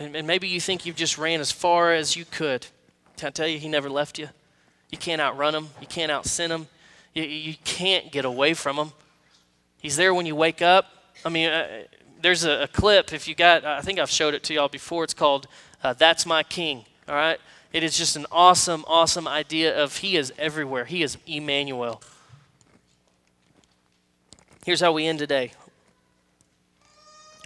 And, 0.00 0.16
and 0.16 0.26
maybe 0.26 0.48
you 0.48 0.60
think 0.60 0.84
you've 0.84 0.96
just 0.96 1.18
ran 1.18 1.40
as 1.40 1.52
far 1.52 1.92
as 1.92 2.16
you 2.16 2.24
could. 2.24 2.66
Can 3.16 3.28
I 3.28 3.30
tell 3.30 3.46
you, 3.46 3.58
he 3.58 3.68
never 3.68 3.88
left 3.88 4.18
you? 4.18 4.28
You 4.90 4.98
can't 4.98 5.20
outrun 5.20 5.54
him. 5.54 5.68
You 5.80 5.86
can't 5.86 6.10
outsin 6.10 6.48
him. 6.48 6.66
You, 7.14 7.22
you 7.22 7.54
can't 7.64 8.10
get 8.10 8.24
away 8.24 8.52
from 8.52 8.76
him. 8.76 8.92
He's 9.80 9.96
there 9.96 10.12
when 10.12 10.26
you 10.26 10.34
wake 10.34 10.62
up. 10.62 10.86
I 11.24 11.28
mean, 11.28 11.48
uh, 11.48 11.84
there's 12.20 12.44
a, 12.44 12.62
a, 12.62 12.68
clip, 12.68 13.12
if 13.12 13.28
you 13.28 13.34
got, 13.34 13.64
I 13.64 13.80
think 13.80 13.98
I've 13.98 14.10
showed 14.10 14.34
it 14.34 14.42
to 14.44 14.54
y'all 14.54 14.68
before. 14.68 15.04
It's 15.04 15.14
called 15.14 15.46
uh, 15.82 15.92
That's 15.92 16.26
My 16.26 16.42
King. 16.42 16.84
All 17.08 17.14
right? 17.14 17.38
It 17.76 17.84
is 17.84 17.94
just 17.94 18.16
an 18.16 18.24
awesome, 18.32 18.86
awesome 18.88 19.28
idea 19.28 19.78
of 19.78 19.98
He 19.98 20.16
is 20.16 20.32
everywhere. 20.38 20.86
He 20.86 21.02
is 21.02 21.18
Emmanuel. 21.26 22.00
Here's 24.64 24.80
how 24.80 24.92
we 24.92 25.06
end 25.06 25.18
today. 25.18 25.52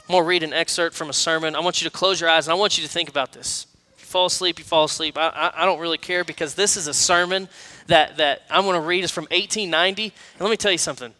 I'm 0.08 0.12
going 0.12 0.22
to 0.22 0.28
read 0.28 0.44
an 0.44 0.52
excerpt 0.52 0.94
from 0.94 1.10
a 1.10 1.12
sermon. 1.12 1.56
I 1.56 1.58
want 1.58 1.82
you 1.82 1.90
to 1.90 1.92
close 1.92 2.20
your 2.20 2.30
eyes 2.30 2.46
and 2.46 2.52
I 2.52 2.54
want 2.54 2.78
you 2.78 2.84
to 2.84 2.88
think 2.88 3.08
about 3.08 3.32
this. 3.32 3.66
If 3.96 4.02
you 4.02 4.06
fall 4.06 4.26
asleep, 4.26 4.60
you 4.60 4.64
fall 4.64 4.84
asleep. 4.84 5.18
I, 5.18 5.30
I, 5.30 5.62
I 5.62 5.66
don't 5.66 5.80
really 5.80 5.98
care 5.98 6.22
because 6.22 6.54
this 6.54 6.76
is 6.76 6.86
a 6.86 6.94
sermon 6.94 7.48
that, 7.88 8.18
that 8.18 8.42
I'm 8.50 8.62
going 8.62 8.80
to 8.80 8.86
read. 8.86 9.02
is 9.02 9.10
from 9.10 9.24
1890. 9.32 10.04
And 10.04 10.12
let 10.40 10.48
me 10.48 10.56
tell 10.56 10.70
you 10.70 10.78
something. 10.78 11.12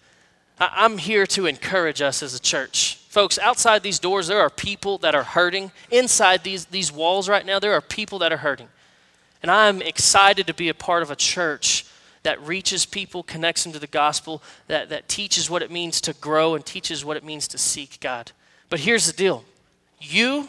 I, 0.61 0.71
I'm 0.73 0.99
here 0.99 1.27
to 1.27 1.47
encourage 1.47 2.01
us 2.01 2.23
as 2.23 2.33
a 2.33 2.41
church. 2.41 3.01
Folks, 3.09 3.41
outside 3.41 3.83
these 3.83 3.99
doors, 3.99 4.29
there 4.29 4.41
are 4.41 4.51
people 4.51 4.99
that 4.99 5.17
are 5.17 5.25
hurting. 5.25 5.73
Inside 5.91 6.45
these, 6.45 6.67
these 6.67 6.93
walls 6.93 7.29
right 7.29 7.45
now, 7.45 7.59
there 7.59 7.73
are 7.73 7.81
people 7.81 8.21
that 8.21 8.33
are 8.33 8.37
hurting. 8.37 8.69
And 9.43 9.51
I'm 9.51 9.81
excited 9.83 10.47
to 10.47 10.55
be 10.55 10.69
a 10.69 10.75
part 10.75 11.03
of 11.03 11.11
a 11.11 11.17
church 11.17 11.87
that 12.23 12.41
reaches 12.47 12.85
people, 12.85 13.23
connects 13.23 13.65
them 13.65 13.73
to 13.73 13.79
the 13.79 13.87
gospel, 13.87 14.43
that, 14.67 14.91
that 14.91 15.09
teaches 15.09 15.49
what 15.49 15.63
it 15.63 15.71
means 15.71 16.01
to 16.03 16.13
grow 16.15 16.55
and 16.55 16.65
teaches 16.65 17.05
what 17.05 17.17
it 17.17 17.25
means 17.25 17.49
to 17.49 17.59
seek 17.59 17.99
God. 18.01 18.33
But 18.69 18.81
here's 18.81 19.07
the 19.07 19.13
deal 19.13 19.45
you, 19.99 20.49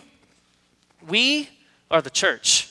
we 1.07 1.49
are 1.89 2.01
the 2.01 2.09
church. 2.09 2.67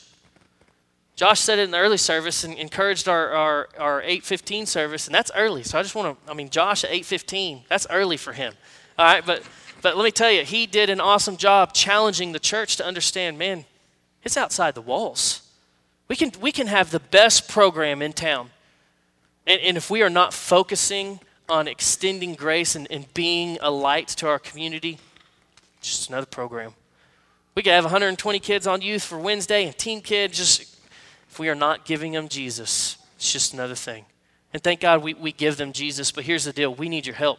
Josh 1.16 1.40
said 1.40 1.58
it 1.58 1.64
in 1.64 1.70
the 1.70 1.78
early 1.78 1.98
service 1.98 2.44
and 2.44 2.54
encouraged 2.54 3.06
our, 3.06 3.28
our, 3.28 3.68
our 3.78 4.00
815 4.00 4.64
service, 4.64 5.06
and 5.06 5.14
that's 5.14 5.30
early. 5.36 5.62
So 5.62 5.78
I 5.78 5.82
just 5.82 5.94
want 5.94 6.16
to, 6.26 6.30
I 6.30 6.34
mean, 6.34 6.48
Josh 6.48 6.82
at 6.82 6.90
815, 6.90 7.64
that's 7.68 7.86
early 7.90 8.16
for 8.16 8.32
him. 8.32 8.54
All 8.98 9.04
right, 9.04 9.24
but, 9.24 9.42
but 9.82 9.98
let 9.98 10.04
me 10.04 10.12
tell 10.12 10.30
you, 10.30 10.44
he 10.44 10.64
did 10.64 10.88
an 10.88 10.98
awesome 10.98 11.36
job 11.36 11.74
challenging 11.74 12.32
the 12.32 12.38
church 12.38 12.76
to 12.76 12.86
understand 12.86 13.38
man, 13.38 13.66
it's 14.24 14.38
outside 14.38 14.74
the 14.74 14.80
walls. 14.80 15.39
We 16.10 16.16
can, 16.16 16.32
we 16.40 16.50
can 16.50 16.66
have 16.66 16.90
the 16.90 16.98
best 16.98 17.48
program 17.48 18.02
in 18.02 18.12
town. 18.12 18.50
And, 19.46 19.60
and 19.60 19.76
if 19.76 19.90
we 19.90 20.02
are 20.02 20.10
not 20.10 20.34
focusing 20.34 21.20
on 21.48 21.68
extending 21.68 22.34
grace 22.34 22.74
and, 22.74 22.88
and 22.90 23.14
being 23.14 23.58
a 23.60 23.70
light 23.70 24.08
to 24.08 24.26
our 24.26 24.40
community, 24.40 24.98
just 25.80 26.08
another 26.08 26.26
program. 26.26 26.74
We 27.54 27.62
could 27.62 27.74
have 27.74 27.84
120 27.84 28.40
kids 28.40 28.66
on 28.66 28.82
youth 28.82 29.04
for 29.04 29.20
Wednesday 29.20 29.64
and 29.64 29.78
Team 29.78 30.00
Kids. 30.00 30.36
Just 30.36 30.76
if 31.30 31.38
we 31.38 31.48
are 31.48 31.54
not 31.54 31.84
giving 31.84 32.10
them 32.10 32.26
Jesus, 32.26 32.96
it's 33.14 33.32
just 33.32 33.54
another 33.54 33.76
thing. 33.76 34.04
And 34.52 34.60
thank 34.60 34.80
God 34.80 35.04
we, 35.04 35.14
we 35.14 35.30
give 35.30 35.58
them 35.58 35.72
Jesus, 35.72 36.10
but 36.10 36.24
here's 36.24 36.42
the 36.42 36.52
deal 36.52 36.74
we 36.74 36.88
need 36.88 37.06
your 37.06 37.14
help. 37.14 37.38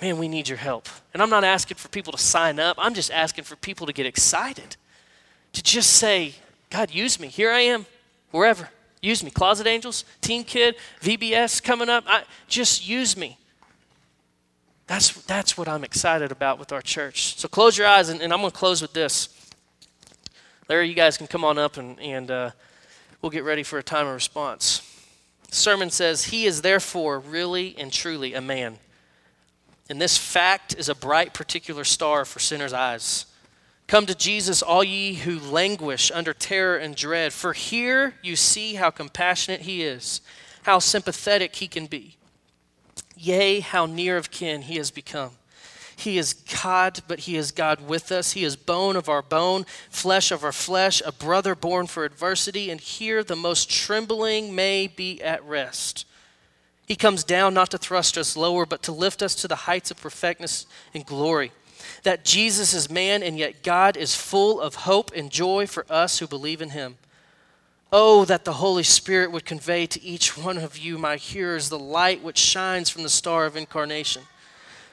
Man, 0.00 0.18
we 0.18 0.28
need 0.28 0.48
your 0.48 0.58
help. 0.58 0.88
And 1.12 1.20
I'm 1.20 1.30
not 1.30 1.42
asking 1.42 1.78
for 1.78 1.88
people 1.88 2.12
to 2.12 2.20
sign 2.20 2.60
up, 2.60 2.76
I'm 2.78 2.94
just 2.94 3.10
asking 3.10 3.42
for 3.42 3.56
people 3.56 3.88
to 3.88 3.92
get 3.92 4.06
excited. 4.06 4.76
To 5.54 5.62
just 5.62 5.94
say, 5.94 6.36
God, 6.76 6.94
use 6.94 7.18
me. 7.18 7.28
Here 7.28 7.50
I 7.50 7.60
am, 7.60 7.86
wherever. 8.32 8.68
Use 9.00 9.24
me. 9.24 9.30
Closet 9.30 9.66
Angels, 9.66 10.04
Team 10.20 10.44
Kid, 10.44 10.76
VBS 11.00 11.62
coming 11.62 11.88
up. 11.88 12.04
I, 12.06 12.24
just 12.48 12.86
use 12.86 13.16
me. 13.16 13.38
That's, 14.86 15.10
that's 15.22 15.56
what 15.56 15.68
I'm 15.68 15.84
excited 15.84 16.30
about 16.30 16.58
with 16.58 16.72
our 16.72 16.82
church. 16.82 17.38
So 17.38 17.48
close 17.48 17.78
your 17.78 17.86
eyes, 17.86 18.10
and, 18.10 18.20
and 18.20 18.30
I'm 18.30 18.40
going 18.40 18.50
to 18.50 18.58
close 18.58 18.82
with 18.82 18.92
this. 18.92 19.30
Larry, 20.68 20.90
you 20.90 20.94
guys 20.94 21.16
can 21.16 21.26
come 21.26 21.46
on 21.46 21.56
up, 21.56 21.78
and, 21.78 21.98
and 21.98 22.30
uh, 22.30 22.50
we'll 23.22 23.30
get 23.30 23.44
ready 23.44 23.62
for 23.62 23.78
a 23.78 23.82
time 23.82 24.06
of 24.06 24.12
response. 24.12 24.82
Sermon 25.50 25.88
says, 25.88 26.24
He 26.24 26.44
is 26.44 26.60
therefore 26.60 27.20
really 27.20 27.74
and 27.78 27.90
truly 27.90 28.34
a 28.34 28.42
man. 28.42 28.76
And 29.88 29.98
this 29.98 30.18
fact 30.18 30.74
is 30.74 30.90
a 30.90 30.94
bright 30.94 31.32
particular 31.32 31.84
star 31.84 32.26
for 32.26 32.38
sinners' 32.38 32.74
eyes. 32.74 33.24
Come 33.86 34.06
to 34.06 34.16
Jesus, 34.16 34.62
all 34.62 34.82
ye 34.82 35.14
who 35.14 35.38
languish 35.38 36.10
under 36.12 36.34
terror 36.34 36.76
and 36.76 36.96
dread, 36.96 37.32
for 37.32 37.52
here 37.52 38.14
you 38.20 38.34
see 38.34 38.74
how 38.74 38.90
compassionate 38.90 39.60
he 39.60 39.84
is, 39.84 40.20
how 40.64 40.80
sympathetic 40.80 41.54
he 41.56 41.68
can 41.68 41.86
be. 41.86 42.16
Yea, 43.16 43.60
how 43.60 43.86
near 43.86 44.16
of 44.16 44.32
kin 44.32 44.62
he 44.62 44.76
has 44.76 44.90
become. 44.90 45.30
He 45.94 46.18
is 46.18 46.34
God, 46.34 47.00
but 47.06 47.20
he 47.20 47.36
is 47.36 47.52
God 47.52 47.86
with 47.88 48.10
us. 48.10 48.32
He 48.32 48.44
is 48.44 48.56
bone 48.56 48.96
of 48.96 49.08
our 49.08 49.22
bone, 49.22 49.64
flesh 49.88 50.30
of 50.30 50.42
our 50.44 50.52
flesh, 50.52 51.00
a 51.06 51.12
brother 51.12 51.54
born 51.54 51.86
for 51.86 52.04
adversity, 52.04 52.70
and 52.70 52.80
here 52.80 53.22
the 53.22 53.36
most 53.36 53.70
trembling 53.70 54.54
may 54.54 54.88
be 54.88 55.22
at 55.22 55.42
rest. 55.44 56.06
He 56.86 56.96
comes 56.96 57.24
down 57.24 57.54
not 57.54 57.70
to 57.70 57.78
thrust 57.78 58.18
us 58.18 58.36
lower, 58.36 58.66
but 58.66 58.82
to 58.82 58.92
lift 58.92 59.22
us 59.22 59.34
to 59.36 59.48
the 59.48 59.56
heights 59.56 59.90
of 59.90 60.00
perfectness 60.00 60.66
and 60.92 61.06
glory 61.06 61.52
that 62.02 62.24
Jesus 62.24 62.74
is 62.74 62.90
man 62.90 63.22
and 63.22 63.38
yet 63.38 63.62
God 63.62 63.96
is 63.96 64.14
full 64.14 64.60
of 64.60 64.74
hope 64.74 65.10
and 65.14 65.30
joy 65.30 65.66
for 65.66 65.84
us 65.90 66.18
who 66.18 66.26
believe 66.26 66.62
in 66.62 66.70
him. 66.70 66.96
Oh, 67.92 68.24
that 68.24 68.44
the 68.44 68.54
Holy 68.54 68.82
Spirit 68.82 69.30
would 69.30 69.44
convey 69.44 69.86
to 69.86 70.02
each 70.02 70.36
one 70.36 70.58
of 70.58 70.76
you, 70.76 70.98
my 70.98 71.16
hearers, 71.16 71.68
the 71.68 71.78
light 71.78 72.22
which 72.22 72.38
shines 72.38 72.90
from 72.90 73.04
the 73.04 73.08
star 73.08 73.46
of 73.46 73.56
incarnation. 73.56 74.22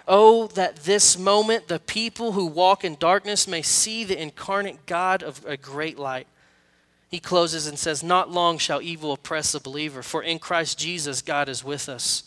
Oh, 0.07 0.47
that 0.47 0.77
this 0.77 1.17
moment 1.17 1.67
the 1.67 1.79
people 1.79 2.33
who 2.33 2.45
walk 2.45 2.83
in 2.83 2.95
darkness 2.95 3.47
may 3.47 3.61
see 3.61 4.03
the 4.03 4.21
incarnate 4.21 4.85
God 4.85 5.23
of 5.23 5.43
a 5.45 5.57
great 5.57 5.97
light. 5.97 6.27
He 7.09 7.19
closes 7.19 7.67
and 7.67 7.79
says, 7.79 8.03
Not 8.03 8.31
long 8.31 8.57
shall 8.57 8.81
evil 8.81 9.11
oppress 9.11 9.51
the 9.51 9.59
believer, 9.59 10.03
for 10.03 10.21
in 10.21 10.39
Christ 10.39 10.77
Jesus 10.77 11.21
God 11.21 11.47
is 11.47 11.63
with 11.63 11.87
us. 11.87 12.23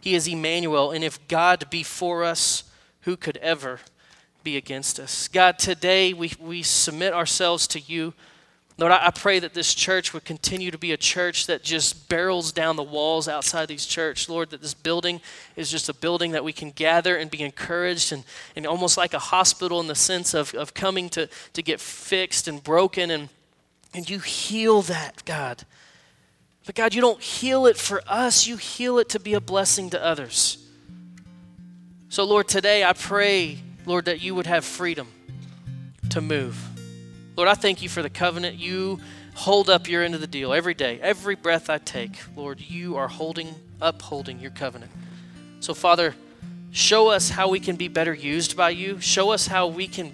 He 0.00 0.14
is 0.14 0.28
Emmanuel, 0.28 0.90
and 0.90 1.02
if 1.02 1.26
God 1.28 1.70
be 1.70 1.82
for 1.82 2.24
us, 2.24 2.64
who 3.02 3.16
could 3.16 3.36
ever 3.38 3.80
be 4.44 4.56
against 4.56 5.00
us? 5.00 5.26
God, 5.28 5.58
today 5.58 6.12
we, 6.12 6.32
we 6.38 6.62
submit 6.62 7.14
ourselves 7.14 7.66
to 7.68 7.80
you. 7.80 8.12
Lord, 8.76 8.92
I, 8.92 9.06
I 9.06 9.10
pray 9.10 9.38
that 9.38 9.54
this 9.54 9.74
church 9.74 10.12
would 10.12 10.24
continue 10.24 10.70
to 10.70 10.78
be 10.78 10.92
a 10.92 10.96
church 10.96 11.46
that 11.46 11.62
just 11.62 12.08
barrels 12.08 12.52
down 12.52 12.76
the 12.76 12.82
walls 12.82 13.26
outside 13.26 13.66
these 13.66 13.86
church. 13.86 14.28
Lord, 14.28 14.50
that 14.50 14.60
this 14.60 14.74
building 14.74 15.20
is 15.56 15.70
just 15.70 15.88
a 15.88 15.94
building 15.94 16.32
that 16.32 16.44
we 16.44 16.52
can 16.52 16.70
gather 16.70 17.16
and 17.16 17.30
be 17.30 17.42
encouraged 17.42 18.12
and, 18.12 18.24
and 18.54 18.66
almost 18.66 18.96
like 18.96 19.14
a 19.14 19.18
hospital 19.18 19.80
in 19.80 19.86
the 19.86 19.94
sense 19.94 20.34
of, 20.34 20.54
of 20.54 20.74
coming 20.74 21.08
to, 21.10 21.28
to 21.54 21.62
get 21.62 21.80
fixed 21.80 22.46
and 22.46 22.62
broken 22.62 23.10
and, 23.10 23.28
and 23.94 24.10
you 24.10 24.18
heal 24.18 24.82
that, 24.82 25.24
God. 25.24 25.64
But 26.66 26.74
God, 26.74 26.94
you 26.94 27.00
don't 27.00 27.20
heal 27.20 27.66
it 27.66 27.76
for 27.76 28.02
us, 28.06 28.46
you 28.46 28.56
heal 28.56 28.98
it 28.98 29.08
to 29.10 29.20
be 29.20 29.34
a 29.34 29.40
blessing 29.40 29.90
to 29.90 30.02
others. 30.02 30.58
So, 32.08 32.24
Lord, 32.24 32.48
today 32.48 32.84
I 32.84 32.92
pray, 32.92 33.58
Lord, 33.86 34.06
that 34.06 34.20
you 34.20 34.34
would 34.34 34.46
have 34.46 34.64
freedom 34.64 35.08
to 36.10 36.20
move. 36.20 36.56
Lord, 37.36 37.48
I 37.48 37.54
thank 37.54 37.82
you 37.82 37.88
for 37.88 38.02
the 38.02 38.10
covenant. 38.10 38.56
You 38.56 39.00
hold 39.34 39.68
up 39.68 39.88
your 39.88 40.02
end 40.02 40.14
of 40.14 40.20
the 40.20 40.26
deal 40.26 40.52
every 40.52 40.74
day, 40.74 41.00
every 41.00 41.34
breath 41.34 41.68
I 41.68 41.78
take. 41.78 42.18
Lord, 42.36 42.60
you 42.60 42.96
are 42.96 43.08
holding, 43.08 43.54
upholding 43.80 44.38
your 44.38 44.52
covenant. 44.52 44.92
So, 45.60 45.74
Father, 45.74 46.14
show 46.70 47.08
us 47.08 47.30
how 47.30 47.48
we 47.48 47.60
can 47.60 47.76
be 47.76 47.88
better 47.88 48.14
used 48.14 48.56
by 48.56 48.70
you. 48.70 49.00
Show 49.00 49.30
us 49.30 49.46
how 49.46 49.66
we 49.66 49.88
can 49.88 50.12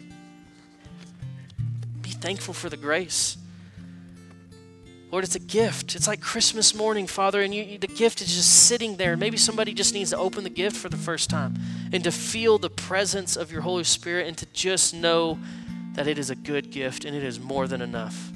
be 2.01 2.11
thankful 2.11 2.55
for 2.55 2.69
the 2.69 2.77
grace. 2.77 3.37
Lord, 5.11 5.25
it's 5.25 5.35
a 5.35 5.41
gift. 5.41 5.97
It's 5.97 6.07
like 6.07 6.21
Christmas 6.21 6.73
morning, 6.75 7.09
Father, 7.09 7.43
and 7.43 7.53
you, 7.53 7.79
the 7.79 7.89
gift 7.89 8.21
is 8.21 8.29
just 8.29 8.67
sitting 8.67 8.97
there. 8.97 9.17
Maybe 9.17 9.37
somebody 9.37 9.75
just 9.75 9.93
needs 9.93 10.11
to 10.11 10.17
open 10.17 10.45
the 10.45 10.51
gift 10.51 10.77
for 10.77 10.89
the 10.89 10.97
first 10.97 11.29
time 11.29 11.59
and 11.93 12.05
to 12.05 12.13
feel 12.13 12.59
the 12.59 12.71
presence 12.71 13.37
of 13.37 13.51
your 13.51 13.63
Holy 13.63 13.83
Spirit 13.83 14.29
and 14.29 14.39
to 14.39 14.47
just 14.53 14.95
know 14.95 15.39
that 15.95 16.07
it 16.07 16.17
is 16.17 16.31
a 16.31 16.37
good 16.37 16.71
gift 16.71 17.05
and 17.05 17.17
it 17.17 17.25
is 17.25 17.41
more 17.41 17.67
than 17.67 17.83
enough. 17.83 18.31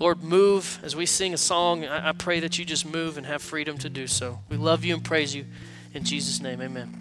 Lord, 0.00 0.22
move 0.22 0.80
as 0.82 0.96
we 0.96 1.06
sing 1.06 1.32
a 1.32 1.38
song. 1.38 1.84
I, 1.84 2.08
I 2.08 2.12
pray 2.12 2.40
that 2.40 2.58
you 2.58 2.64
just 2.64 2.84
move 2.84 3.18
and 3.18 3.26
have 3.26 3.40
freedom 3.42 3.78
to 3.78 3.88
do 3.88 4.06
so. 4.08 4.40
We 4.48 4.56
love 4.56 4.84
you 4.84 4.94
and 4.94 5.04
praise 5.04 5.34
you. 5.34 5.44
In 5.94 6.04
Jesus' 6.04 6.40
name, 6.40 6.60
amen. 6.60 7.00